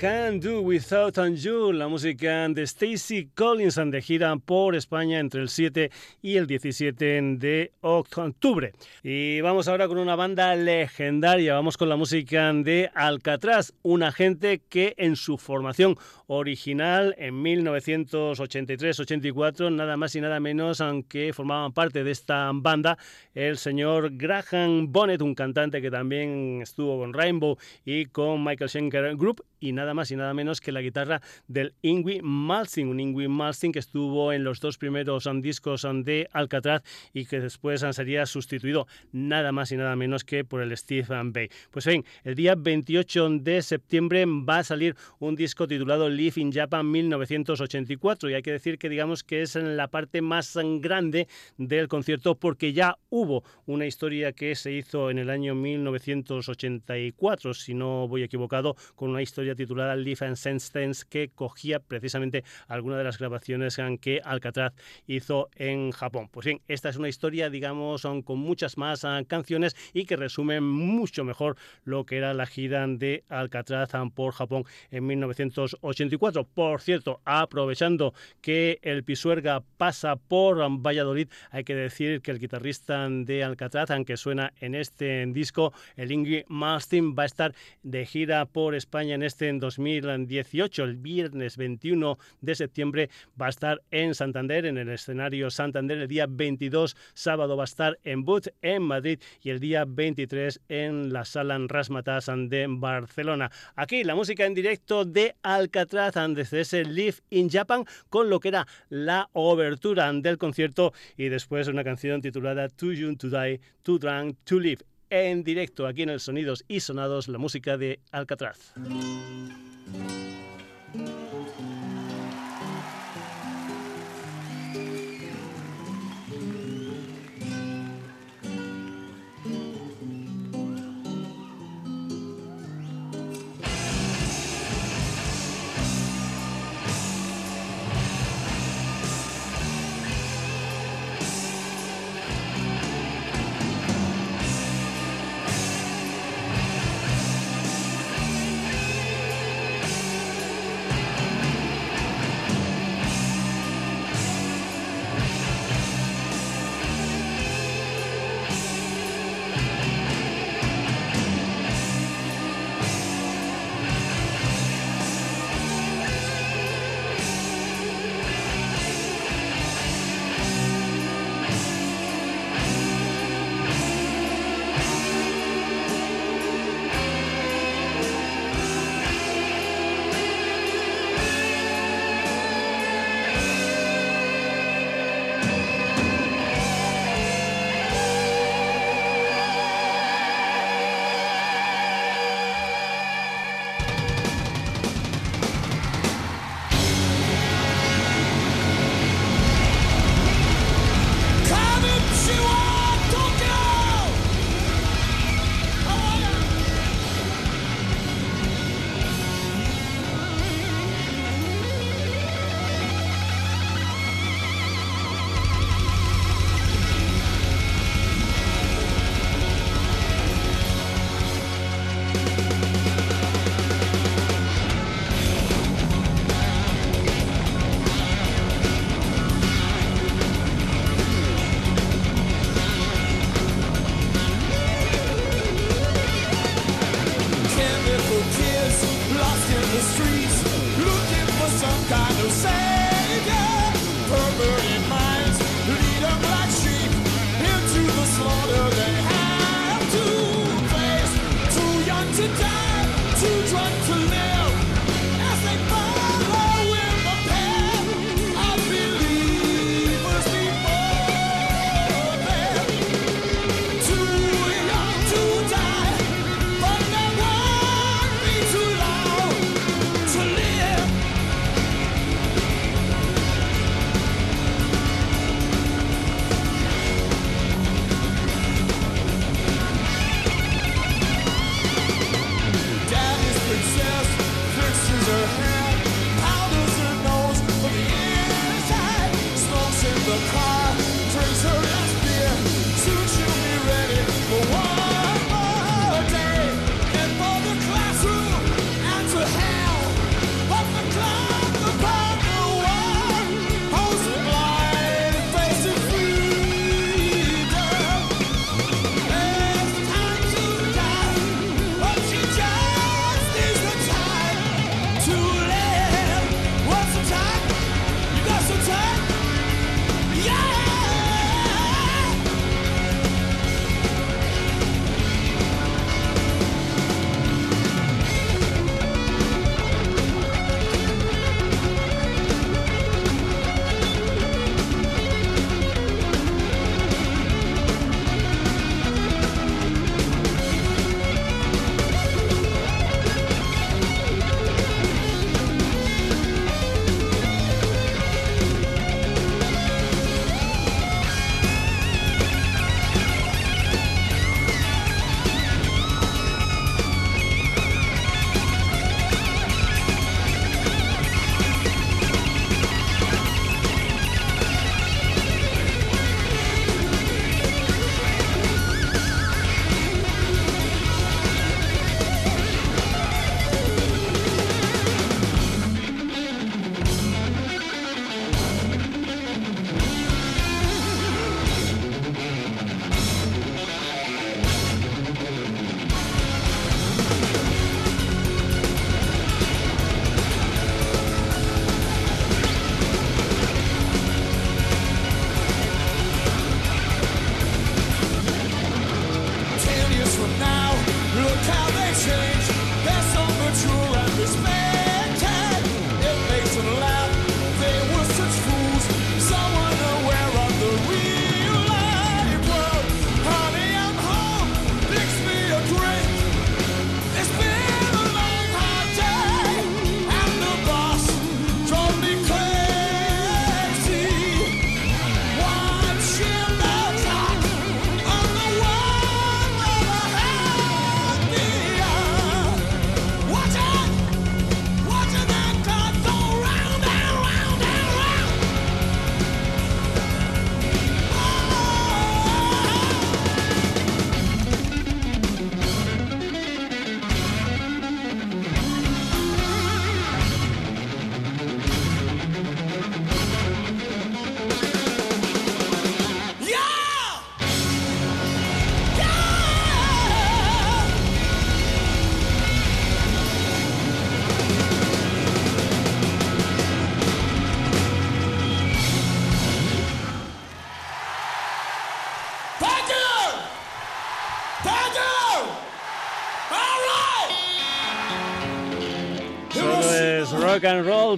Can't 0.00 0.42
Do 0.42 0.62
Without 0.62 1.18
You, 1.34 1.72
la 1.72 1.86
música 1.86 2.48
de 2.48 2.62
Stacy 2.62 3.28
Collins 3.34 3.74
de 3.74 4.00
gira 4.00 4.34
por 4.36 4.74
España 4.74 5.18
entre 5.18 5.42
el 5.42 5.50
7 5.50 5.90
y 6.22 6.38
el 6.38 6.46
17 6.46 7.20
de 7.36 7.72
octubre. 7.82 8.72
Y 9.02 9.42
vamos 9.42 9.68
ahora 9.68 9.88
con 9.88 9.98
una 9.98 10.16
banda 10.16 10.56
legendaria, 10.56 11.52
vamos 11.52 11.76
con 11.76 11.90
la 11.90 11.96
música 11.96 12.50
de 12.54 12.90
Alcatraz, 12.94 13.74
una 13.82 14.10
gente 14.10 14.62
que 14.70 14.94
en 14.96 15.16
su 15.16 15.36
formación 15.36 15.98
original 16.28 17.14
en 17.18 17.44
1983-84, 17.44 19.70
nada 19.70 19.98
más 19.98 20.14
y 20.14 20.22
nada 20.22 20.40
menos, 20.40 20.80
aunque 20.80 21.34
formaban 21.34 21.72
parte 21.72 22.04
de 22.04 22.12
esta 22.12 22.50
banda, 22.54 22.96
el 23.34 23.58
señor 23.58 24.16
Graham 24.16 24.90
Bonnet, 24.90 25.20
un 25.20 25.34
cantante 25.34 25.82
que 25.82 25.90
también 25.90 26.60
estuvo 26.62 27.00
con 27.00 27.12
Rainbow 27.12 27.58
y 27.84 28.06
con 28.06 28.42
Michael 28.42 28.70
Schenker 28.70 29.14
Group 29.16 29.44
y 29.60 29.72
nada 29.72 29.94
más 29.94 30.10
y 30.10 30.16
nada 30.16 30.34
menos 30.34 30.60
que 30.60 30.72
la 30.72 30.80
guitarra 30.80 31.20
del 31.46 31.74
Ingui 31.82 32.20
Malsing, 32.22 32.88
un 32.88 32.98
Ingui 32.98 33.28
Malsing 33.28 33.72
que 33.72 33.78
estuvo 33.78 34.32
en 34.32 34.42
los 34.42 34.60
dos 34.60 34.78
primeros 34.78 35.28
discos 35.40 35.86
de 36.04 36.28
Alcatraz 36.32 36.82
y 37.12 37.26
que 37.26 37.40
después 37.40 37.84
sería 37.92 38.26
sustituido 38.26 38.86
nada 39.12 39.52
más 39.52 39.70
y 39.72 39.76
nada 39.76 39.94
menos 39.96 40.24
que 40.24 40.44
por 40.44 40.62
el 40.62 40.76
Steve 40.76 41.06
Bay. 41.24 41.48
Pues 41.70 41.86
bien, 41.86 42.04
el 42.24 42.34
día 42.34 42.54
28 42.56 43.28
de 43.40 43.62
septiembre 43.62 44.24
va 44.26 44.58
a 44.58 44.64
salir 44.64 44.96
un 45.18 45.36
disco 45.36 45.68
titulado 45.68 46.08
Live 46.08 46.40
in 46.40 46.52
Japan 46.52 46.90
1984 46.90 48.30
y 48.30 48.34
hay 48.34 48.42
que 48.42 48.52
decir 48.52 48.78
que 48.78 48.88
digamos 48.88 49.22
que 49.22 49.42
es 49.42 49.56
la 49.56 49.88
parte 49.88 50.22
más 50.22 50.56
grande 50.80 51.28
del 51.58 51.88
concierto 51.88 52.34
porque 52.34 52.72
ya 52.72 52.96
hubo 53.10 53.44
una 53.66 53.86
historia 53.86 54.32
que 54.32 54.54
se 54.54 54.72
hizo 54.72 55.10
en 55.10 55.18
el 55.18 55.30
año 55.30 55.54
1984, 55.54 57.54
si 57.54 57.74
no 57.74 58.08
voy 58.08 58.22
equivocado, 58.22 58.76
con 58.94 59.10
una 59.10 59.22
historia 59.22 59.49
titulada 59.54 59.96
Live 59.96 60.26
and 60.26 60.36
Sense 60.36 60.70
que 61.08 61.28
cogía 61.28 61.80
precisamente 61.80 62.44
alguna 62.68 62.96
de 62.96 63.04
las 63.04 63.18
grabaciones 63.18 63.78
que 64.00 64.20
Alcatraz 64.24 64.72
hizo 65.06 65.48
en 65.56 65.90
Japón. 65.92 66.28
Pues 66.30 66.46
bien, 66.46 66.60
esta 66.68 66.88
es 66.88 66.96
una 66.96 67.08
historia, 67.08 67.50
digamos, 67.50 68.02
con 68.24 68.38
muchas 68.38 68.76
más 68.76 69.04
ah, 69.04 69.22
canciones 69.26 69.76
y 69.92 70.04
que 70.04 70.16
resume 70.16 70.60
mucho 70.60 71.24
mejor 71.24 71.56
lo 71.84 72.04
que 72.04 72.16
era 72.18 72.34
la 72.34 72.46
gira 72.46 72.86
de 72.86 73.24
Alcatraz 73.28 73.94
ah, 73.94 74.04
por 74.14 74.32
Japón 74.32 74.64
en 74.90 75.06
1984. 75.06 76.44
Por 76.44 76.80
cierto, 76.80 77.20
aprovechando 77.24 78.14
que 78.40 78.78
el 78.82 79.04
Pisuerga 79.04 79.62
pasa 79.76 80.16
por 80.16 80.58
Valladolid, 80.58 81.28
hay 81.50 81.64
que 81.64 81.74
decir 81.74 82.20
que 82.22 82.30
el 82.30 82.38
guitarrista 82.38 83.08
de 83.08 83.44
Alcatraz, 83.44 83.90
aunque 83.90 84.16
suena 84.16 84.52
en 84.60 84.74
este 84.74 85.26
disco, 85.26 85.72
el 85.96 86.12
Ingrid 86.12 86.44
Martin, 86.48 87.14
va 87.16 87.24
a 87.24 87.26
estar 87.26 87.54
de 87.82 88.06
gira 88.06 88.46
por 88.46 88.74
España 88.74 89.14
en 89.14 89.22
este 89.22 89.39
en 89.42 89.58
2018. 89.58 90.84
El 90.84 90.96
viernes 90.96 91.56
21 91.56 92.18
de 92.40 92.54
septiembre 92.54 93.10
va 93.40 93.46
a 93.46 93.50
estar 93.50 93.82
en 93.90 94.14
Santander, 94.14 94.66
en 94.66 94.78
el 94.78 94.88
escenario 94.88 95.50
Santander. 95.50 95.98
El 95.98 96.08
día 96.08 96.26
22, 96.28 96.96
sábado, 97.14 97.56
va 97.56 97.64
a 97.64 97.64
estar 97.64 97.98
en 98.04 98.24
But, 98.24 98.48
en 98.62 98.82
Madrid, 98.82 99.20
y 99.42 99.50
el 99.50 99.60
día 99.60 99.84
23 99.86 100.60
en 100.68 101.12
la 101.12 101.24
Sala 101.24 101.58
Rasmatas 101.66 102.30
de 102.48 102.66
Barcelona. 102.68 103.50
Aquí 103.76 104.04
la 104.04 104.14
música 104.14 104.46
en 104.46 104.54
directo 104.54 105.04
de 105.04 105.34
Alcatraz 105.42 106.14
desde 106.34 106.60
ese 106.60 106.84
Live 106.84 107.16
in 107.30 107.48
Japan 107.48 107.84
con 108.08 108.30
lo 108.30 108.40
que 108.40 108.48
era 108.48 108.66
la 108.88 109.28
obertura 109.32 110.12
del 110.12 110.38
concierto 110.38 110.92
y 111.16 111.28
después 111.28 111.68
una 111.68 111.84
canción 111.84 112.20
titulada 112.20 112.68
Too 112.68 112.92
Young 112.92 113.18
to 113.18 113.28
Die, 113.28 113.60
Too 113.82 113.98
Drunk 113.98 114.36
to 114.44 114.58
Live 114.58 114.89
en 115.10 115.44
directo 115.44 115.86
aquí 115.86 116.02
en 116.02 116.10
el 116.10 116.20
Sonidos 116.20 116.64
y 116.68 116.80
Sonados, 116.80 117.28
la 117.28 117.38
música 117.38 117.76
de 117.76 118.00
Alcatraz. 118.12 118.72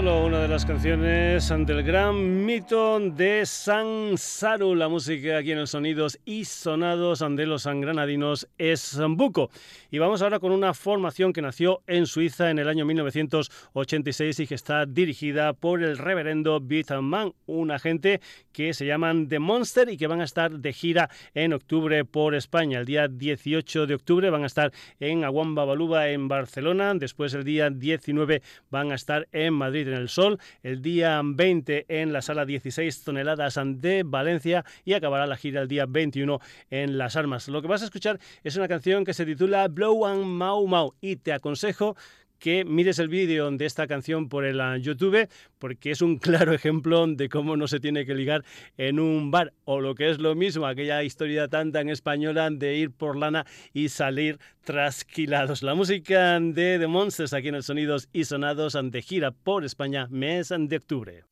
Solo 0.00 0.24
una 0.24 0.40
de 0.40 0.48
las 0.48 0.64
canciones 0.64 1.46
del 1.66 1.82
gran 1.82 2.39
de 2.50 3.46
San 3.46 4.18
Saru, 4.18 4.74
la 4.74 4.88
música 4.88 5.38
aquí 5.38 5.52
en 5.52 5.60
los 5.60 5.70
sonidos 5.70 6.18
y 6.24 6.44
sonados 6.44 7.20
de 7.20 7.46
los 7.46 7.64
granadinos 7.64 8.48
es 8.58 8.80
Sambuco. 8.80 9.50
Y 9.92 9.98
vamos 9.98 10.20
ahora 10.20 10.40
con 10.40 10.50
una 10.50 10.74
formación 10.74 11.32
que 11.32 11.42
nació 11.42 11.82
en 11.86 12.06
Suiza 12.06 12.50
en 12.50 12.58
el 12.58 12.68
año 12.68 12.84
1986 12.86 14.40
y 14.40 14.46
que 14.48 14.56
está 14.56 14.84
dirigida 14.84 15.52
por 15.52 15.84
el 15.84 15.96
reverendo 15.96 16.60
Man, 17.00 17.34
un 17.46 17.70
agente 17.70 18.20
que 18.52 18.74
se 18.74 18.84
llaman 18.84 19.28
The 19.28 19.38
Monster 19.38 19.88
y 19.88 19.96
que 19.96 20.08
van 20.08 20.20
a 20.20 20.24
estar 20.24 20.50
de 20.50 20.72
gira 20.72 21.08
en 21.34 21.52
octubre 21.52 22.04
por 22.04 22.34
España. 22.34 22.80
El 22.80 22.86
día 22.86 23.06
18 23.06 23.86
de 23.86 23.94
octubre 23.94 24.28
van 24.28 24.42
a 24.42 24.46
estar 24.46 24.72
en 24.98 25.22
Aguamba 25.22 25.64
Baluba 25.64 26.08
en 26.08 26.26
Barcelona, 26.26 26.94
después 26.94 27.32
el 27.34 27.44
día 27.44 27.70
19 27.70 28.42
van 28.70 28.90
a 28.90 28.96
estar 28.96 29.28
en 29.30 29.54
Madrid 29.54 29.86
en 29.86 29.94
el 29.94 30.08
Sol, 30.08 30.40
el 30.64 30.82
día 30.82 31.20
20 31.22 31.86
en 31.88 32.12
la 32.12 32.22
sala 32.22 32.39
16 32.44 33.04
toneladas 33.04 33.58
de 33.64 34.02
Valencia 34.04 34.64
y 34.84 34.94
acabará 34.94 35.26
la 35.26 35.36
gira 35.36 35.62
el 35.62 35.68
día 35.68 35.86
21 35.86 36.40
en 36.70 36.98
Las 36.98 37.16
Armas. 37.16 37.48
Lo 37.48 37.62
que 37.62 37.68
vas 37.68 37.82
a 37.82 37.86
escuchar 37.86 38.18
es 38.44 38.56
una 38.56 38.68
canción 38.68 39.04
que 39.04 39.14
se 39.14 39.26
titula 39.26 39.68
Blow 39.68 40.06
and 40.06 40.24
Mau 40.24 40.66
Mau 40.66 40.94
y 41.00 41.16
te 41.16 41.32
aconsejo 41.32 41.96
que 42.40 42.64
mires 42.64 42.98
el 42.98 43.08
vídeo 43.08 43.48
de 43.50 43.66
esta 43.66 43.86
canción 43.86 44.28
por 44.28 44.44
el 44.44 44.60
ah, 44.60 44.76
YouTube, 44.78 45.28
porque 45.58 45.92
es 45.92 46.02
un 46.02 46.18
claro 46.18 46.52
ejemplo 46.52 47.06
de 47.06 47.28
cómo 47.28 47.56
no 47.56 47.68
se 47.68 47.78
tiene 47.78 48.04
que 48.04 48.14
ligar 48.14 48.44
en 48.76 48.98
un 48.98 49.30
bar, 49.30 49.52
o 49.64 49.80
lo 49.80 49.94
que 49.94 50.10
es 50.10 50.18
lo 50.18 50.34
mismo, 50.34 50.66
aquella 50.66 51.04
historia 51.04 51.46
tan 51.46 51.70
tan 51.70 51.88
española 51.88 52.48
de 52.50 52.76
ir 52.76 52.90
por 52.90 53.16
lana 53.16 53.46
y 53.72 53.90
salir 53.90 54.38
trasquilados. 54.64 55.62
La 55.62 55.74
música 55.74 56.40
de 56.40 56.78
The 56.78 56.86
Monsters 56.86 57.34
aquí 57.34 57.48
en 57.48 57.56
el 57.56 57.62
Sonidos 57.62 58.08
y 58.12 58.24
Sonados 58.24 58.74
ante 58.74 59.02
gira 59.02 59.30
por 59.30 59.64
España 59.64 60.08
mes 60.10 60.48
de 60.48 60.76
octubre. 60.76 61.24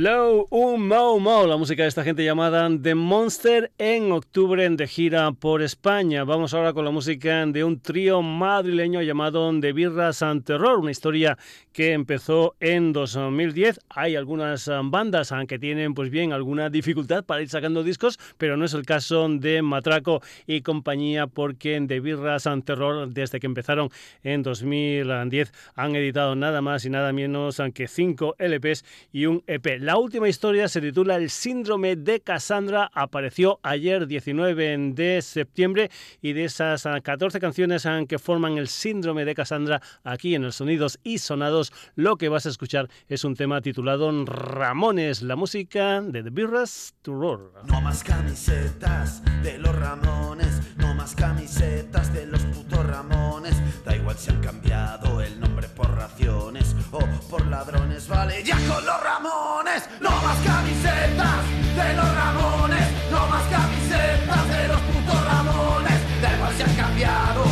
Un 0.00 0.86
Mau 0.86 1.18
Mau, 1.18 1.44
la 1.48 1.56
música 1.56 1.82
de 1.82 1.88
esta 1.88 2.04
gente 2.04 2.24
llamada 2.24 2.68
The 2.80 2.94
Monster 2.94 3.72
en 3.78 4.12
octubre 4.12 4.68
de 4.70 4.86
gira 4.86 5.32
por 5.32 5.60
España. 5.60 6.22
Vamos 6.22 6.54
ahora 6.54 6.72
con 6.72 6.84
la 6.84 6.92
música 6.92 7.44
de 7.46 7.64
un 7.64 7.80
trío 7.80 8.22
madrileño 8.22 9.02
llamado 9.02 9.50
The 9.60 9.72
Birras 9.72 10.22
and 10.22 10.44
Terror, 10.44 10.78
una 10.78 10.92
historia 10.92 11.36
que 11.72 11.94
empezó 11.94 12.54
en 12.60 12.92
2010. 12.92 13.80
Hay 13.88 14.14
algunas 14.14 14.70
bandas 14.84 15.34
que 15.48 15.58
tienen 15.58 15.94
pues 15.94 16.10
bien 16.10 16.32
alguna 16.32 16.70
dificultad 16.70 17.24
para 17.24 17.42
ir 17.42 17.48
sacando 17.48 17.82
discos, 17.82 18.20
pero 18.36 18.56
no 18.56 18.66
es 18.66 18.74
el 18.74 18.86
caso 18.86 19.28
de 19.28 19.62
Matraco 19.62 20.22
y 20.46 20.60
compañía 20.60 21.26
porque 21.26 21.74
en 21.74 21.88
The 21.88 21.98
Birras 21.98 22.46
and 22.46 22.64
Terror 22.64 23.08
desde 23.08 23.40
que 23.40 23.46
empezaron 23.46 23.90
en 24.22 24.44
2010 24.44 25.52
han 25.74 25.96
editado 25.96 26.36
nada 26.36 26.62
más 26.62 26.84
y 26.84 26.90
nada 26.90 27.12
menos 27.12 27.60
que 27.74 27.88
5 27.88 28.36
LPs 28.38 28.84
y 29.12 29.26
un 29.26 29.42
EP. 29.48 29.87
La 29.88 29.96
última 29.96 30.28
historia 30.28 30.68
se 30.68 30.82
titula 30.82 31.16
El 31.16 31.30
síndrome 31.30 31.96
de 31.96 32.20
Cassandra. 32.20 32.90
Apareció 32.92 33.58
ayer 33.62 34.06
19 34.06 34.92
de 34.92 35.22
septiembre 35.22 35.90
y 36.20 36.34
de 36.34 36.44
esas 36.44 36.86
14 37.02 37.40
canciones 37.40 37.88
que 38.06 38.18
forman 38.18 38.58
el 38.58 38.68
síndrome 38.68 39.24
de 39.24 39.34
Cassandra 39.34 39.80
aquí 40.04 40.34
en 40.34 40.44
el 40.44 40.52
Sonidos 40.52 41.00
y 41.04 41.16
Sonados, 41.16 41.72
lo 41.94 42.16
que 42.16 42.28
vas 42.28 42.44
a 42.44 42.50
escuchar 42.50 42.90
es 43.08 43.24
un 43.24 43.34
tema 43.34 43.62
titulado 43.62 44.12
Ramones, 44.26 45.22
la 45.22 45.36
música 45.36 46.02
de 46.02 46.22
The 46.22 46.28
Birras 46.28 46.94
to 47.00 47.14
Roar. 47.14 47.64
No 47.64 47.80
más 47.80 48.04
camisetas 48.04 49.22
de 49.42 49.56
los 49.56 49.74
Ramones, 49.74 50.60
más 50.98 51.14
camisetas 51.14 52.12
de 52.12 52.26
los 52.26 52.42
putos 52.42 52.84
Ramones. 52.84 53.54
Da 53.84 53.94
igual 53.94 54.18
si 54.18 54.30
han 54.30 54.40
cambiado 54.40 55.22
el 55.22 55.38
nombre 55.38 55.68
por 55.68 55.94
raciones 55.94 56.74
o 56.90 56.98
por 57.30 57.46
ladrones, 57.46 58.08
vale, 58.08 58.42
ya 58.42 58.56
con 58.66 58.84
los 58.84 59.00
Ramones 59.00 59.88
no 60.00 60.10
más 60.10 60.38
camisetas 60.44 61.44
de 61.76 61.94
los 61.94 62.14
Ramones, 62.14 62.86
no 63.12 63.26
más 63.28 63.44
camisetas 63.44 64.48
de 64.48 64.68
los 64.68 64.80
putos 64.80 65.24
Ramones, 65.24 66.00
da 66.20 66.34
igual 66.34 66.54
si 66.56 66.62
han 66.62 66.74
cambiado 66.74 67.47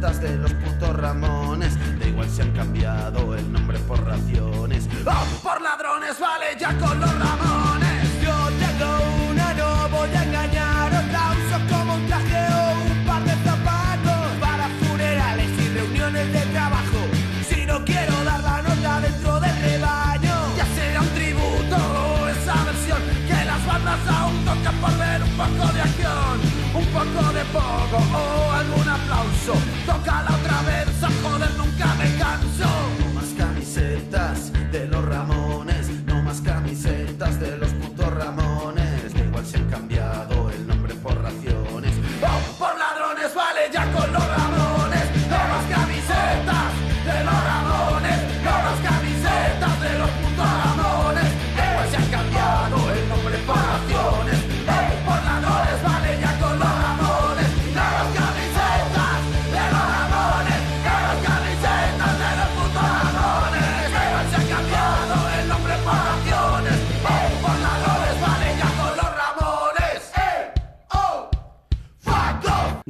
de 0.00 0.36
los 0.36 0.52
putos 0.52 0.94
Ramones. 0.94 1.74
Da 1.98 2.06
igual 2.06 2.28
si 2.28 2.42
han 2.42 2.52
cambiado 2.52 3.34
el 3.34 3.50
nombre 3.50 3.78
por 3.80 4.04
raciones 4.04 4.86
o 5.06 5.42
por 5.42 5.60
ladrones, 5.62 6.20
vale 6.20 6.56
ya 6.58 6.76
con 6.78 7.00
los 7.00 7.18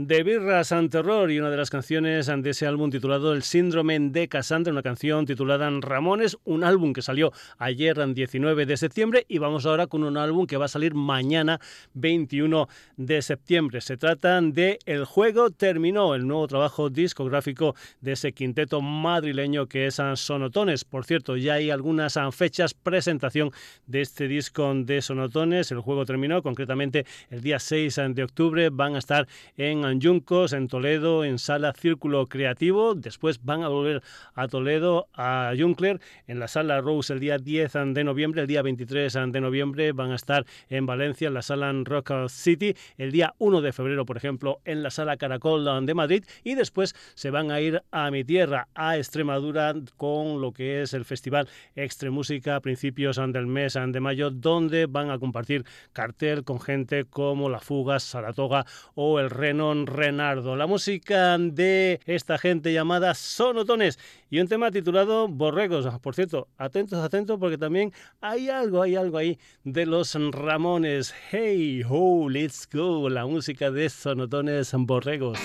de 0.06 0.22
Birras 0.22 0.70
and 0.70 0.88
Terror 0.88 1.32
y 1.32 1.40
una 1.40 1.50
de 1.50 1.56
las 1.56 1.68
canciones 1.68 2.26
de 2.26 2.50
ese 2.50 2.64
álbum 2.64 2.90
titulado 2.90 3.32
El 3.32 3.42
Síndrome 3.42 3.98
de 3.98 4.28
Cassandra, 4.28 4.72
una 4.72 4.82
canción 4.82 5.26
titulada 5.26 5.68
Ramones, 5.80 6.36
un 6.44 6.62
álbum 6.62 6.92
que 6.92 7.02
salió 7.02 7.32
ayer, 7.58 7.96
19 8.14 8.66
de 8.66 8.76
septiembre, 8.76 9.24
y 9.26 9.38
vamos 9.38 9.66
ahora 9.66 9.88
con 9.88 10.04
un 10.04 10.16
álbum 10.16 10.46
que 10.46 10.58
va 10.58 10.66
a 10.66 10.68
salir 10.68 10.94
mañana, 10.94 11.58
21 11.94 12.68
de 12.96 13.20
septiembre. 13.20 13.80
Se 13.80 13.96
trata 13.96 14.40
de 14.40 14.78
El 14.86 15.06
Juego 15.06 15.50
Terminó, 15.50 16.14
el 16.14 16.24
nuevo 16.28 16.46
trabajo 16.46 16.88
discográfico 16.88 17.74
de 18.00 18.12
ese 18.12 18.32
quinteto 18.32 18.80
madrileño 18.80 19.66
que 19.66 19.86
es 19.86 20.00
Sonotones. 20.14 20.84
Por 20.84 21.04
cierto, 21.04 21.36
ya 21.36 21.54
hay 21.54 21.70
algunas 21.70 22.16
fechas 22.30 22.74
presentación 22.74 23.50
de 23.88 24.02
este 24.02 24.28
disco 24.28 24.72
de 24.72 25.02
Sonotones. 25.02 25.72
El 25.72 25.80
Juego 25.80 26.06
Terminó, 26.06 26.44
concretamente 26.44 27.06
el 27.28 27.40
día 27.40 27.58
6 27.58 28.00
de 28.10 28.22
octubre, 28.22 28.70
van 28.70 28.94
a 28.94 28.98
estar 28.98 29.26
en 29.56 29.95
Yuncos, 30.00 30.52
en 30.52 30.68
Toledo, 30.68 31.24
en 31.24 31.38
Sala 31.38 31.72
Círculo 31.72 32.26
Creativo. 32.26 32.94
Después 32.94 33.42
van 33.42 33.62
a 33.62 33.68
volver 33.68 34.02
a 34.34 34.48
Toledo, 34.48 35.08
a 35.14 35.52
Juncler, 35.58 36.00
en 36.26 36.38
la 36.38 36.48
Sala 36.48 36.80
Rose 36.80 37.12
el 37.12 37.20
día 37.20 37.38
10 37.38 37.72
de 37.94 38.04
noviembre. 38.04 38.42
El 38.42 38.46
día 38.46 38.62
23 38.62 39.12
de 39.32 39.40
noviembre 39.40 39.92
van 39.92 40.12
a 40.12 40.16
estar 40.16 40.46
en 40.68 40.86
Valencia, 40.86 41.28
en 41.28 41.34
la 41.34 41.42
Sala 41.42 41.72
Rock 41.84 42.28
City. 42.28 42.74
El 42.96 43.12
día 43.12 43.34
1 43.38 43.60
de 43.60 43.72
febrero, 43.72 44.06
por 44.06 44.16
ejemplo, 44.16 44.60
en 44.64 44.82
la 44.82 44.90
Sala 44.90 45.16
Caracol 45.16 45.86
de 45.86 45.94
Madrid. 45.94 46.24
Y 46.44 46.54
después 46.54 46.94
se 47.14 47.30
van 47.30 47.50
a 47.50 47.60
ir 47.60 47.82
a 47.90 48.10
mi 48.10 48.24
tierra, 48.24 48.68
a 48.74 48.96
Extremadura, 48.96 49.74
con 49.96 50.40
lo 50.40 50.52
que 50.52 50.82
es 50.82 50.94
el 50.94 51.04
Festival 51.04 51.48
Extremúsica 51.74 52.56
a 52.56 52.60
principios 52.60 53.16
del 53.16 53.46
mes 53.46 53.74
de 53.74 54.00
mayo, 54.00 54.30
donde 54.30 54.86
van 54.86 55.10
a 55.10 55.18
compartir 55.18 55.64
cartel 55.92 56.44
con 56.44 56.60
gente 56.60 57.04
como 57.04 57.48
La 57.48 57.60
Fuga, 57.60 58.00
Saratoga 58.00 58.66
o 58.94 59.20
el 59.20 59.30
Renon 59.30 59.85
Renardo. 59.86 60.56
La 60.56 60.66
música 60.66 61.38
de 61.38 62.00
esta 62.04 62.38
gente 62.38 62.72
llamada 62.72 63.14
Sonotones 63.14 63.98
y 64.28 64.40
un 64.40 64.48
tema 64.48 64.70
titulado 64.70 65.28
Borregos. 65.28 65.86
Por 66.00 66.14
cierto, 66.14 66.48
atentos, 66.58 67.02
atentos, 67.02 67.38
porque 67.38 67.58
también 67.58 67.92
hay 68.20 68.50
algo, 68.50 68.82
hay 68.82 68.96
algo 68.96 69.18
ahí 69.18 69.38
de 69.64 69.86
los 69.86 70.16
Ramones. 70.32 71.14
Hey, 71.30 71.82
ho, 71.88 72.28
let's 72.28 72.68
go. 72.70 73.08
La 73.08 73.26
música 73.26 73.70
de 73.70 73.88
Sonotones 73.88 74.72
Borregos. 74.76 75.38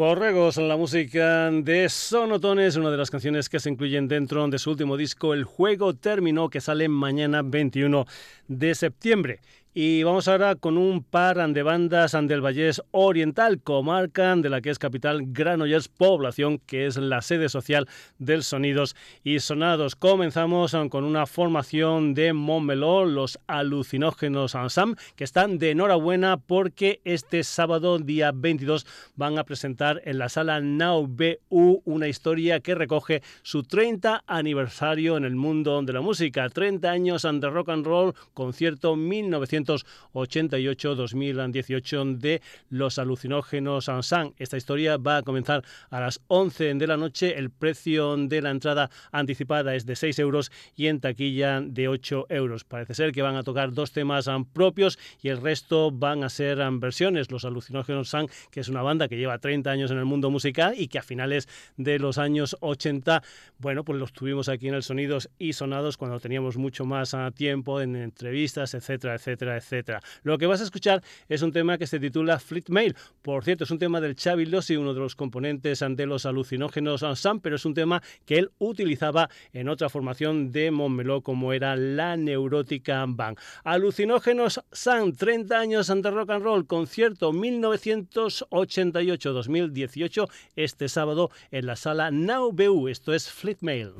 Borregos, 0.00 0.56
la 0.56 0.78
música 0.78 1.50
de 1.50 1.86
Sonotones, 1.90 2.76
una 2.76 2.90
de 2.90 2.96
las 2.96 3.10
canciones 3.10 3.50
que 3.50 3.60
se 3.60 3.68
incluyen 3.68 4.08
dentro 4.08 4.48
de 4.48 4.58
su 4.58 4.70
último 4.70 4.96
disco, 4.96 5.34
El 5.34 5.44
Juego 5.44 5.92
Terminó, 5.92 6.48
que 6.48 6.62
sale 6.62 6.88
mañana 6.88 7.42
21 7.42 8.06
de 8.48 8.74
septiembre. 8.74 9.40
Y 9.72 10.02
vamos 10.02 10.26
ahora 10.26 10.56
con 10.56 10.76
un 10.76 11.04
par 11.04 11.36
de 11.52 11.62
bandas 11.62 12.10
del 12.10 12.40
Vallés 12.44 12.82
Oriental, 12.90 13.62
comarca 13.62 14.34
de 14.34 14.50
la 14.50 14.60
que 14.60 14.70
es 14.70 14.80
capital 14.80 15.22
Granollers, 15.26 15.86
población 15.86 16.58
que 16.58 16.86
es 16.86 16.96
la 16.96 17.22
sede 17.22 17.48
social 17.48 17.86
del 18.18 18.42
Sonidos 18.42 18.96
y 19.22 19.38
Sonados. 19.38 19.94
Comenzamos 19.94 20.74
con 20.90 21.04
una 21.04 21.24
formación 21.26 22.14
de 22.14 22.32
Montmeló, 22.32 23.04
los 23.04 23.38
alucinógenos 23.46 24.56
Ansam, 24.56 24.96
que 25.14 25.22
están 25.22 25.58
de 25.58 25.70
enhorabuena 25.70 26.36
porque 26.36 27.00
este 27.04 27.44
sábado, 27.44 28.00
día 28.00 28.32
22, 28.34 28.88
van 29.14 29.38
a 29.38 29.44
presentar 29.44 30.02
en 30.04 30.18
la 30.18 30.28
sala 30.28 30.60
Now 30.60 31.06
BU 31.06 31.82
una 31.84 32.08
historia 32.08 32.58
que 32.58 32.74
recoge 32.74 33.22
su 33.42 33.62
30 33.62 34.24
aniversario 34.26 35.16
en 35.16 35.24
el 35.24 35.36
mundo 35.36 35.80
de 35.82 35.92
la 35.92 36.00
música. 36.00 36.48
30 36.48 36.90
años 36.90 37.22
de 37.22 37.50
rock 37.50 37.68
and 37.68 37.86
roll, 37.86 38.14
concierto 38.34 38.96
1900 38.96 39.59
1988-2018 39.64 42.18
de 42.18 42.42
los 42.68 42.98
alucinógenos 42.98 43.88
Ansan. 43.88 44.34
Esta 44.38 44.56
historia 44.56 44.96
va 44.96 45.18
a 45.18 45.22
comenzar 45.22 45.64
a 45.90 46.00
las 46.00 46.20
11 46.28 46.74
de 46.74 46.86
la 46.86 46.96
noche. 46.96 47.38
El 47.38 47.50
precio 47.50 48.16
de 48.16 48.42
la 48.42 48.50
entrada 48.50 48.90
anticipada 49.12 49.74
es 49.74 49.86
de 49.86 49.96
6 49.96 50.18
euros 50.18 50.50
y 50.76 50.86
en 50.86 51.00
taquilla 51.00 51.60
de 51.60 51.88
8 51.88 52.26
euros. 52.28 52.64
Parece 52.64 52.94
ser 52.94 53.12
que 53.12 53.22
van 53.22 53.36
a 53.36 53.42
tocar 53.42 53.72
dos 53.72 53.92
temas 53.92 54.28
propios 54.52 54.98
y 55.22 55.28
el 55.28 55.40
resto 55.40 55.90
van 55.90 56.24
a 56.24 56.28
ser 56.28 56.58
versiones. 56.72 57.30
Los 57.30 57.44
alucinógenos 57.44 58.08
San, 58.08 58.26
que 58.50 58.60
es 58.60 58.68
una 58.68 58.82
banda 58.82 59.08
que 59.08 59.16
lleva 59.16 59.38
30 59.38 59.70
años 59.70 59.90
en 59.90 59.98
el 59.98 60.04
mundo 60.04 60.30
musical 60.30 60.74
y 60.76 60.88
que 60.88 60.98
a 60.98 61.02
finales 61.02 61.48
de 61.76 61.98
los 61.98 62.18
años 62.18 62.56
80, 62.60 63.22
bueno, 63.58 63.84
pues 63.84 63.98
los 63.98 64.12
tuvimos 64.12 64.48
aquí 64.48 64.68
en 64.68 64.74
el 64.74 64.82
Sonidos 64.82 65.30
y 65.38 65.52
Sonados 65.52 65.96
cuando 65.96 66.20
teníamos 66.20 66.56
mucho 66.56 66.84
más 66.84 67.14
ah, 67.14 67.30
tiempo 67.30 67.80
en 67.80 67.96
entrevistas, 67.96 68.74
etcétera, 68.74 69.14
etcétera 69.14 69.49
etcétera, 69.56 70.02
Lo 70.22 70.38
que 70.38 70.46
vas 70.46 70.60
a 70.60 70.64
escuchar 70.64 71.02
es 71.28 71.42
un 71.42 71.52
tema 71.52 71.78
que 71.78 71.86
se 71.86 72.00
titula 72.00 72.38
Fleet 72.38 72.68
Mail. 72.68 72.96
Por 73.22 73.44
cierto, 73.44 73.64
es 73.64 73.70
un 73.70 73.78
tema 73.78 74.00
del 74.00 74.16
Xavi 74.16 74.46
Lossi, 74.46 74.76
uno 74.76 74.94
de 74.94 75.00
los 75.00 75.16
componentes 75.16 75.82
ante 75.82 76.06
los 76.06 76.24
alucinógenos 76.26 77.04
Sam, 77.14 77.40
pero 77.40 77.56
es 77.56 77.64
un 77.64 77.74
tema 77.74 78.00
que 78.24 78.38
él 78.38 78.52
utilizaba 78.58 79.28
en 79.52 79.68
otra 79.68 79.88
formación 79.88 80.52
de 80.52 80.70
Montmeló 80.70 81.22
como 81.22 81.52
era 81.52 81.74
la 81.76 82.16
Neurótica 82.16 83.04
Band. 83.06 83.38
Alucinógenos 83.64 84.62
Sam, 84.72 85.12
30 85.12 85.58
años 85.58 85.90
ante 85.90 86.10
rock 86.10 86.30
and 86.30 86.44
roll, 86.44 86.66
concierto 86.66 87.32
1988-2018, 87.32 90.28
este 90.56 90.88
sábado 90.88 91.30
en 91.50 91.66
la 91.66 91.76
sala 91.76 92.10
Now. 92.10 92.50
Esto 92.88 93.12
es 93.14 93.30
Fleet 93.30 93.58
Mail. 93.60 93.92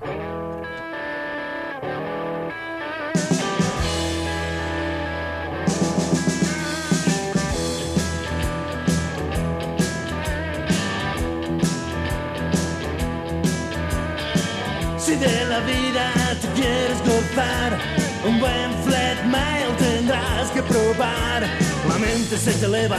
De 15.21 15.45
la 15.45 15.61
vida 15.61 16.13
te 16.41 16.49
quieres 16.59 16.99
gozar, 17.01 17.79
un 18.27 18.41
buen 18.41 18.71
flat 18.85 19.23
mail 19.27 19.69
tendrás 19.79 20.51
que 20.55 20.63
probar. 20.63 21.43
La 21.89 21.99
mente 21.99 22.37
se 22.39 22.53
te 22.53 22.67
eleva, 22.67 22.99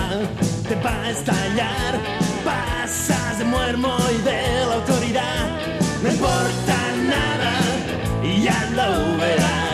te 0.69 0.76
va 0.76 1.01
a 1.03 1.09
estallar. 1.09 1.93
Pasas 2.45 3.39
de 3.39 3.45
muermo 3.45 3.97
y 4.17 4.22
de 4.22 4.65
la 4.67 4.76
autoridad. 4.76 5.47
No 6.03 6.11
importa 6.11 6.78
nada 7.15 7.53
y 8.24 8.43
ya 8.43 8.69
lo 8.76 9.17
verás. 9.17 9.70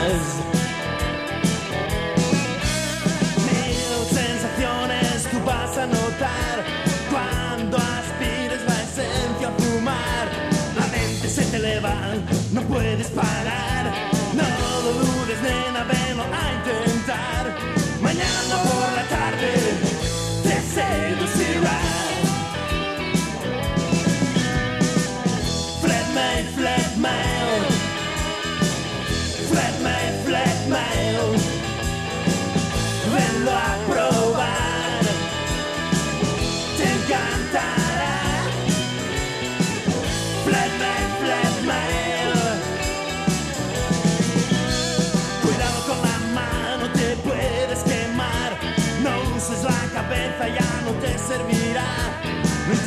No 13.15 13.21
puedes 13.21 13.36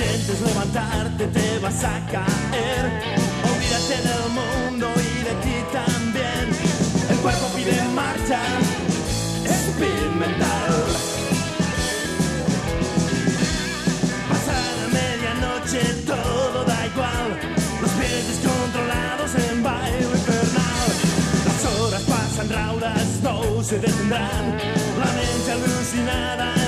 intentes 0.01 0.41
levantarte, 0.41 1.27
te 1.27 1.59
vas 1.59 1.85
a 1.85 2.01
caer. 2.11 2.85
Olvídate 3.53 3.97
del 4.09 4.25
mundo 4.33 4.89
y 4.97 5.25
de 5.29 5.35
ti 5.45 5.57
también. 5.73 6.45
El 7.11 7.17
cuerpo 7.19 7.47
pide 7.55 7.83
marcha, 7.95 8.41
speed 9.45 10.11
mental. 10.19 10.75
Pasada 14.29 14.89
medianoche, 14.93 15.83
todo 16.07 16.65
da 16.65 16.87
igual. 16.87 17.29
Los 17.83 17.91
pies 17.93 18.29
descontrolados 18.29 19.35
en 19.51 19.63
baile 19.63 20.01
infernal. 20.01 20.89
Las 21.47 21.65
horas 21.75 22.03
pasan 22.03 22.49
raudas, 22.49 23.07
no 23.23 23.63
se 23.63 23.79
detendrán. 23.79 24.57
La 24.99 25.13
mente 25.13 25.53
alucinada 25.53 26.60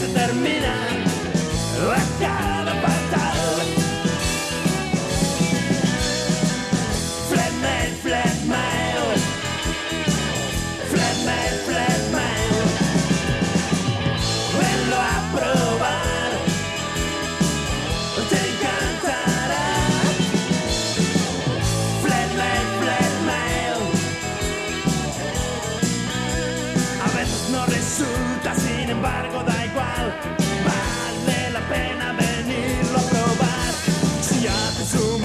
se 0.00 0.08
termina, 0.14 0.74
la 1.86 2.49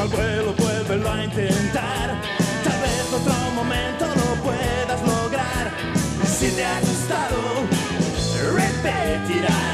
mal 0.05 0.17
vuelo, 0.17 0.53
vuélvelo 0.53 1.11
a 1.11 1.23
intentar. 1.23 2.21
Tal 2.63 2.81
vez 2.81 3.13
otro 3.13 3.33
momento 3.55 4.05
lo 4.05 4.43
puedas 4.43 5.01
lograr. 5.01 5.71
Si 6.25 6.49
te 6.51 6.65
ha 6.65 6.79
gustado, 6.79 7.63
repetirás. 8.53 9.64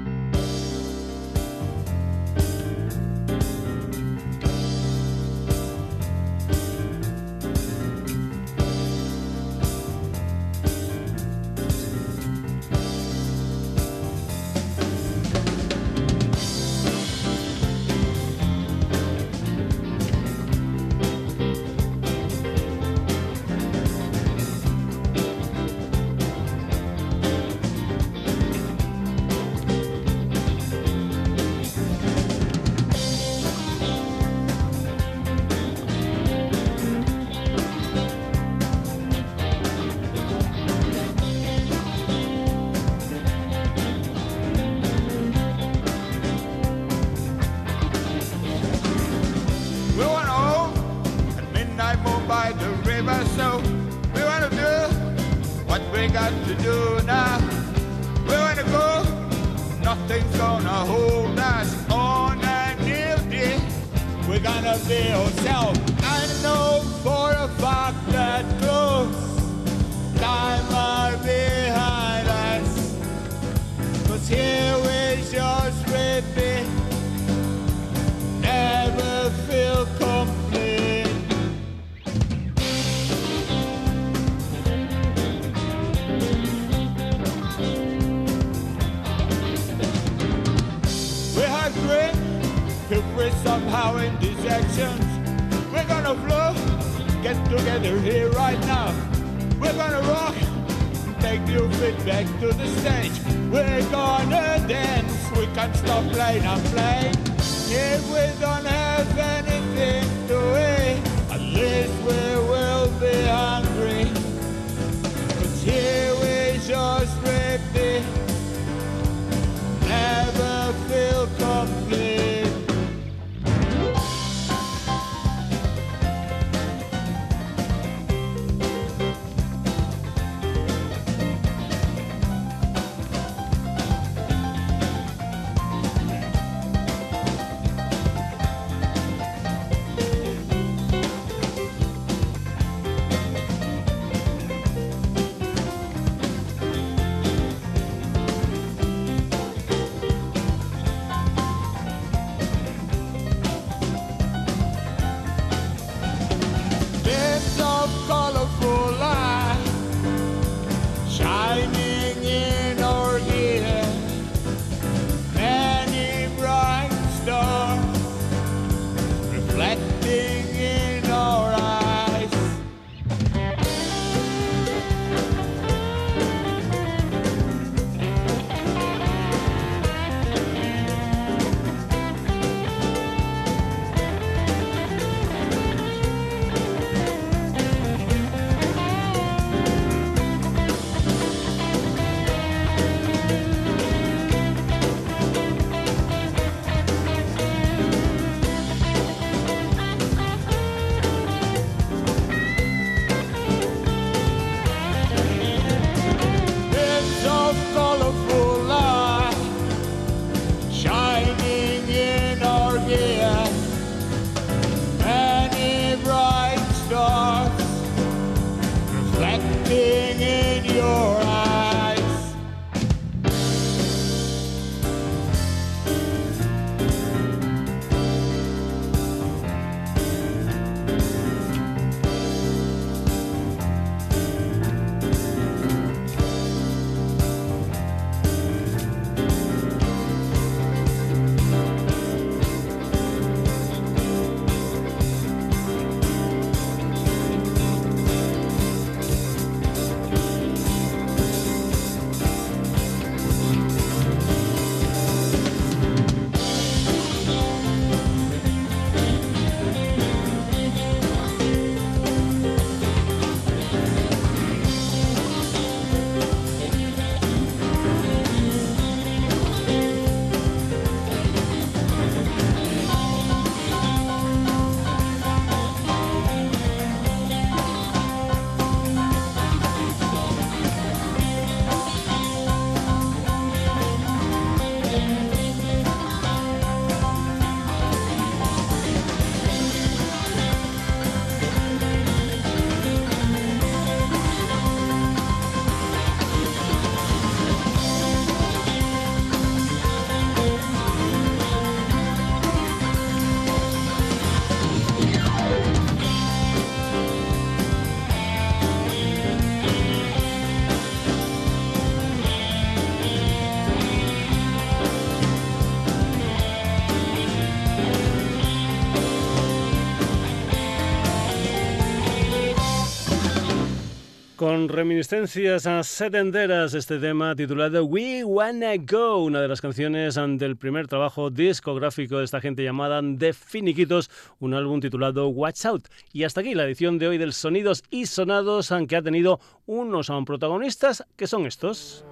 Con 324.56 324.70
reminiscencias 324.70 325.66
a 325.66 325.82
setenderas, 325.82 326.72
este 326.72 326.98
tema 326.98 327.36
titulado 327.36 327.84
We 327.84 328.24
Wanna 328.24 328.78
Go, 328.78 329.22
una 329.22 329.42
de 329.42 329.48
las 329.48 329.60
canciones 329.60 330.14
del 330.14 330.56
primer 330.56 330.88
trabajo 330.88 331.28
discográfico 331.28 332.16
de 332.16 332.24
esta 332.24 332.40
gente 332.40 332.64
llamada 332.64 333.02
The 333.18 333.34
Finiquitos, 333.34 334.10
un 334.38 334.54
álbum 334.54 334.80
titulado 334.80 335.28
Watch 335.28 335.66
Out. 335.66 335.88
Y 336.14 336.24
hasta 336.24 336.40
aquí 336.40 336.54
la 336.54 336.64
edición 336.64 336.98
de 336.98 337.06
hoy 337.06 337.18
del 337.18 337.34
Sonidos 337.34 337.84
y 337.90 338.06
Sonados, 338.06 338.72
aunque 338.72 338.96
ha 338.96 339.02
tenido 339.02 339.40
unos 339.66 340.10
protagonistas 340.24 341.04
que 341.16 341.26
son 341.26 341.44
estos. 341.44 342.06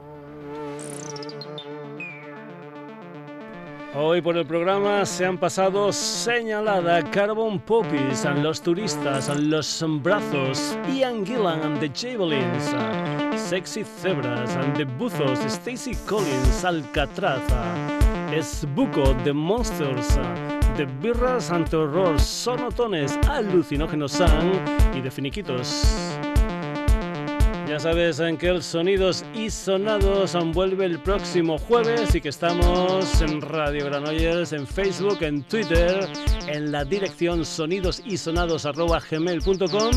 Hoy 3.97 4.21
por 4.21 4.37
el 4.37 4.45
programa 4.45 5.07
se 5.07 5.25
han 5.25 5.39
pasado 5.39 5.93
señalada 5.93 7.01
Carbon 7.13 7.61
Poppies, 7.61 8.27
los 8.43 8.61
turistas, 8.61 9.29
los 9.39 9.85
brazos, 10.03 10.77
Ian 10.93 11.25
Gillan 11.25 11.79
the 11.79 11.89
Javelins, 11.95 12.75
Sexy 13.41 13.85
Zebras 13.85 14.57
and 14.57 14.77
the 14.77 14.85
Buzos, 14.85 15.39
Stacy 15.47 15.95
Collins, 16.07 16.65
Alcatraz, 16.65 17.41
Esbuco, 18.33 19.15
The 19.23 19.33
Monsters, 19.33 20.19
The 20.77 20.87
Birras 21.01 21.53
and 21.53 21.73
Horror, 21.73 22.19
Sonotones, 22.19 23.17
Alucinógenos 23.29 24.11
San 24.11 24.61
y 24.93 25.03
de 25.03 25.11
Finiquitos. 25.13 26.34
Ya 27.67 27.81
sabes 27.81 28.21
en 28.21 28.37
que 28.37 28.49
el 28.49 28.63
Sonidos 28.63 29.25
y 29.35 29.49
Sonados 29.49 30.37
vuelve 30.53 30.85
el 30.85 31.01
próximo 31.01 31.57
jueves 31.57 32.15
y 32.15 32.21
que 32.21 32.29
estamos 32.29 33.23
en 33.23 33.41
Radio 33.41 33.87
Granollers, 33.87 34.53
en 34.53 34.67
Facebook, 34.67 35.23
en 35.23 35.43
Twitter, 35.45 36.07
en 36.47 36.71
la 36.71 36.85
dirección 36.85 37.43
sonidosysonados.gmail.com 37.45 39.91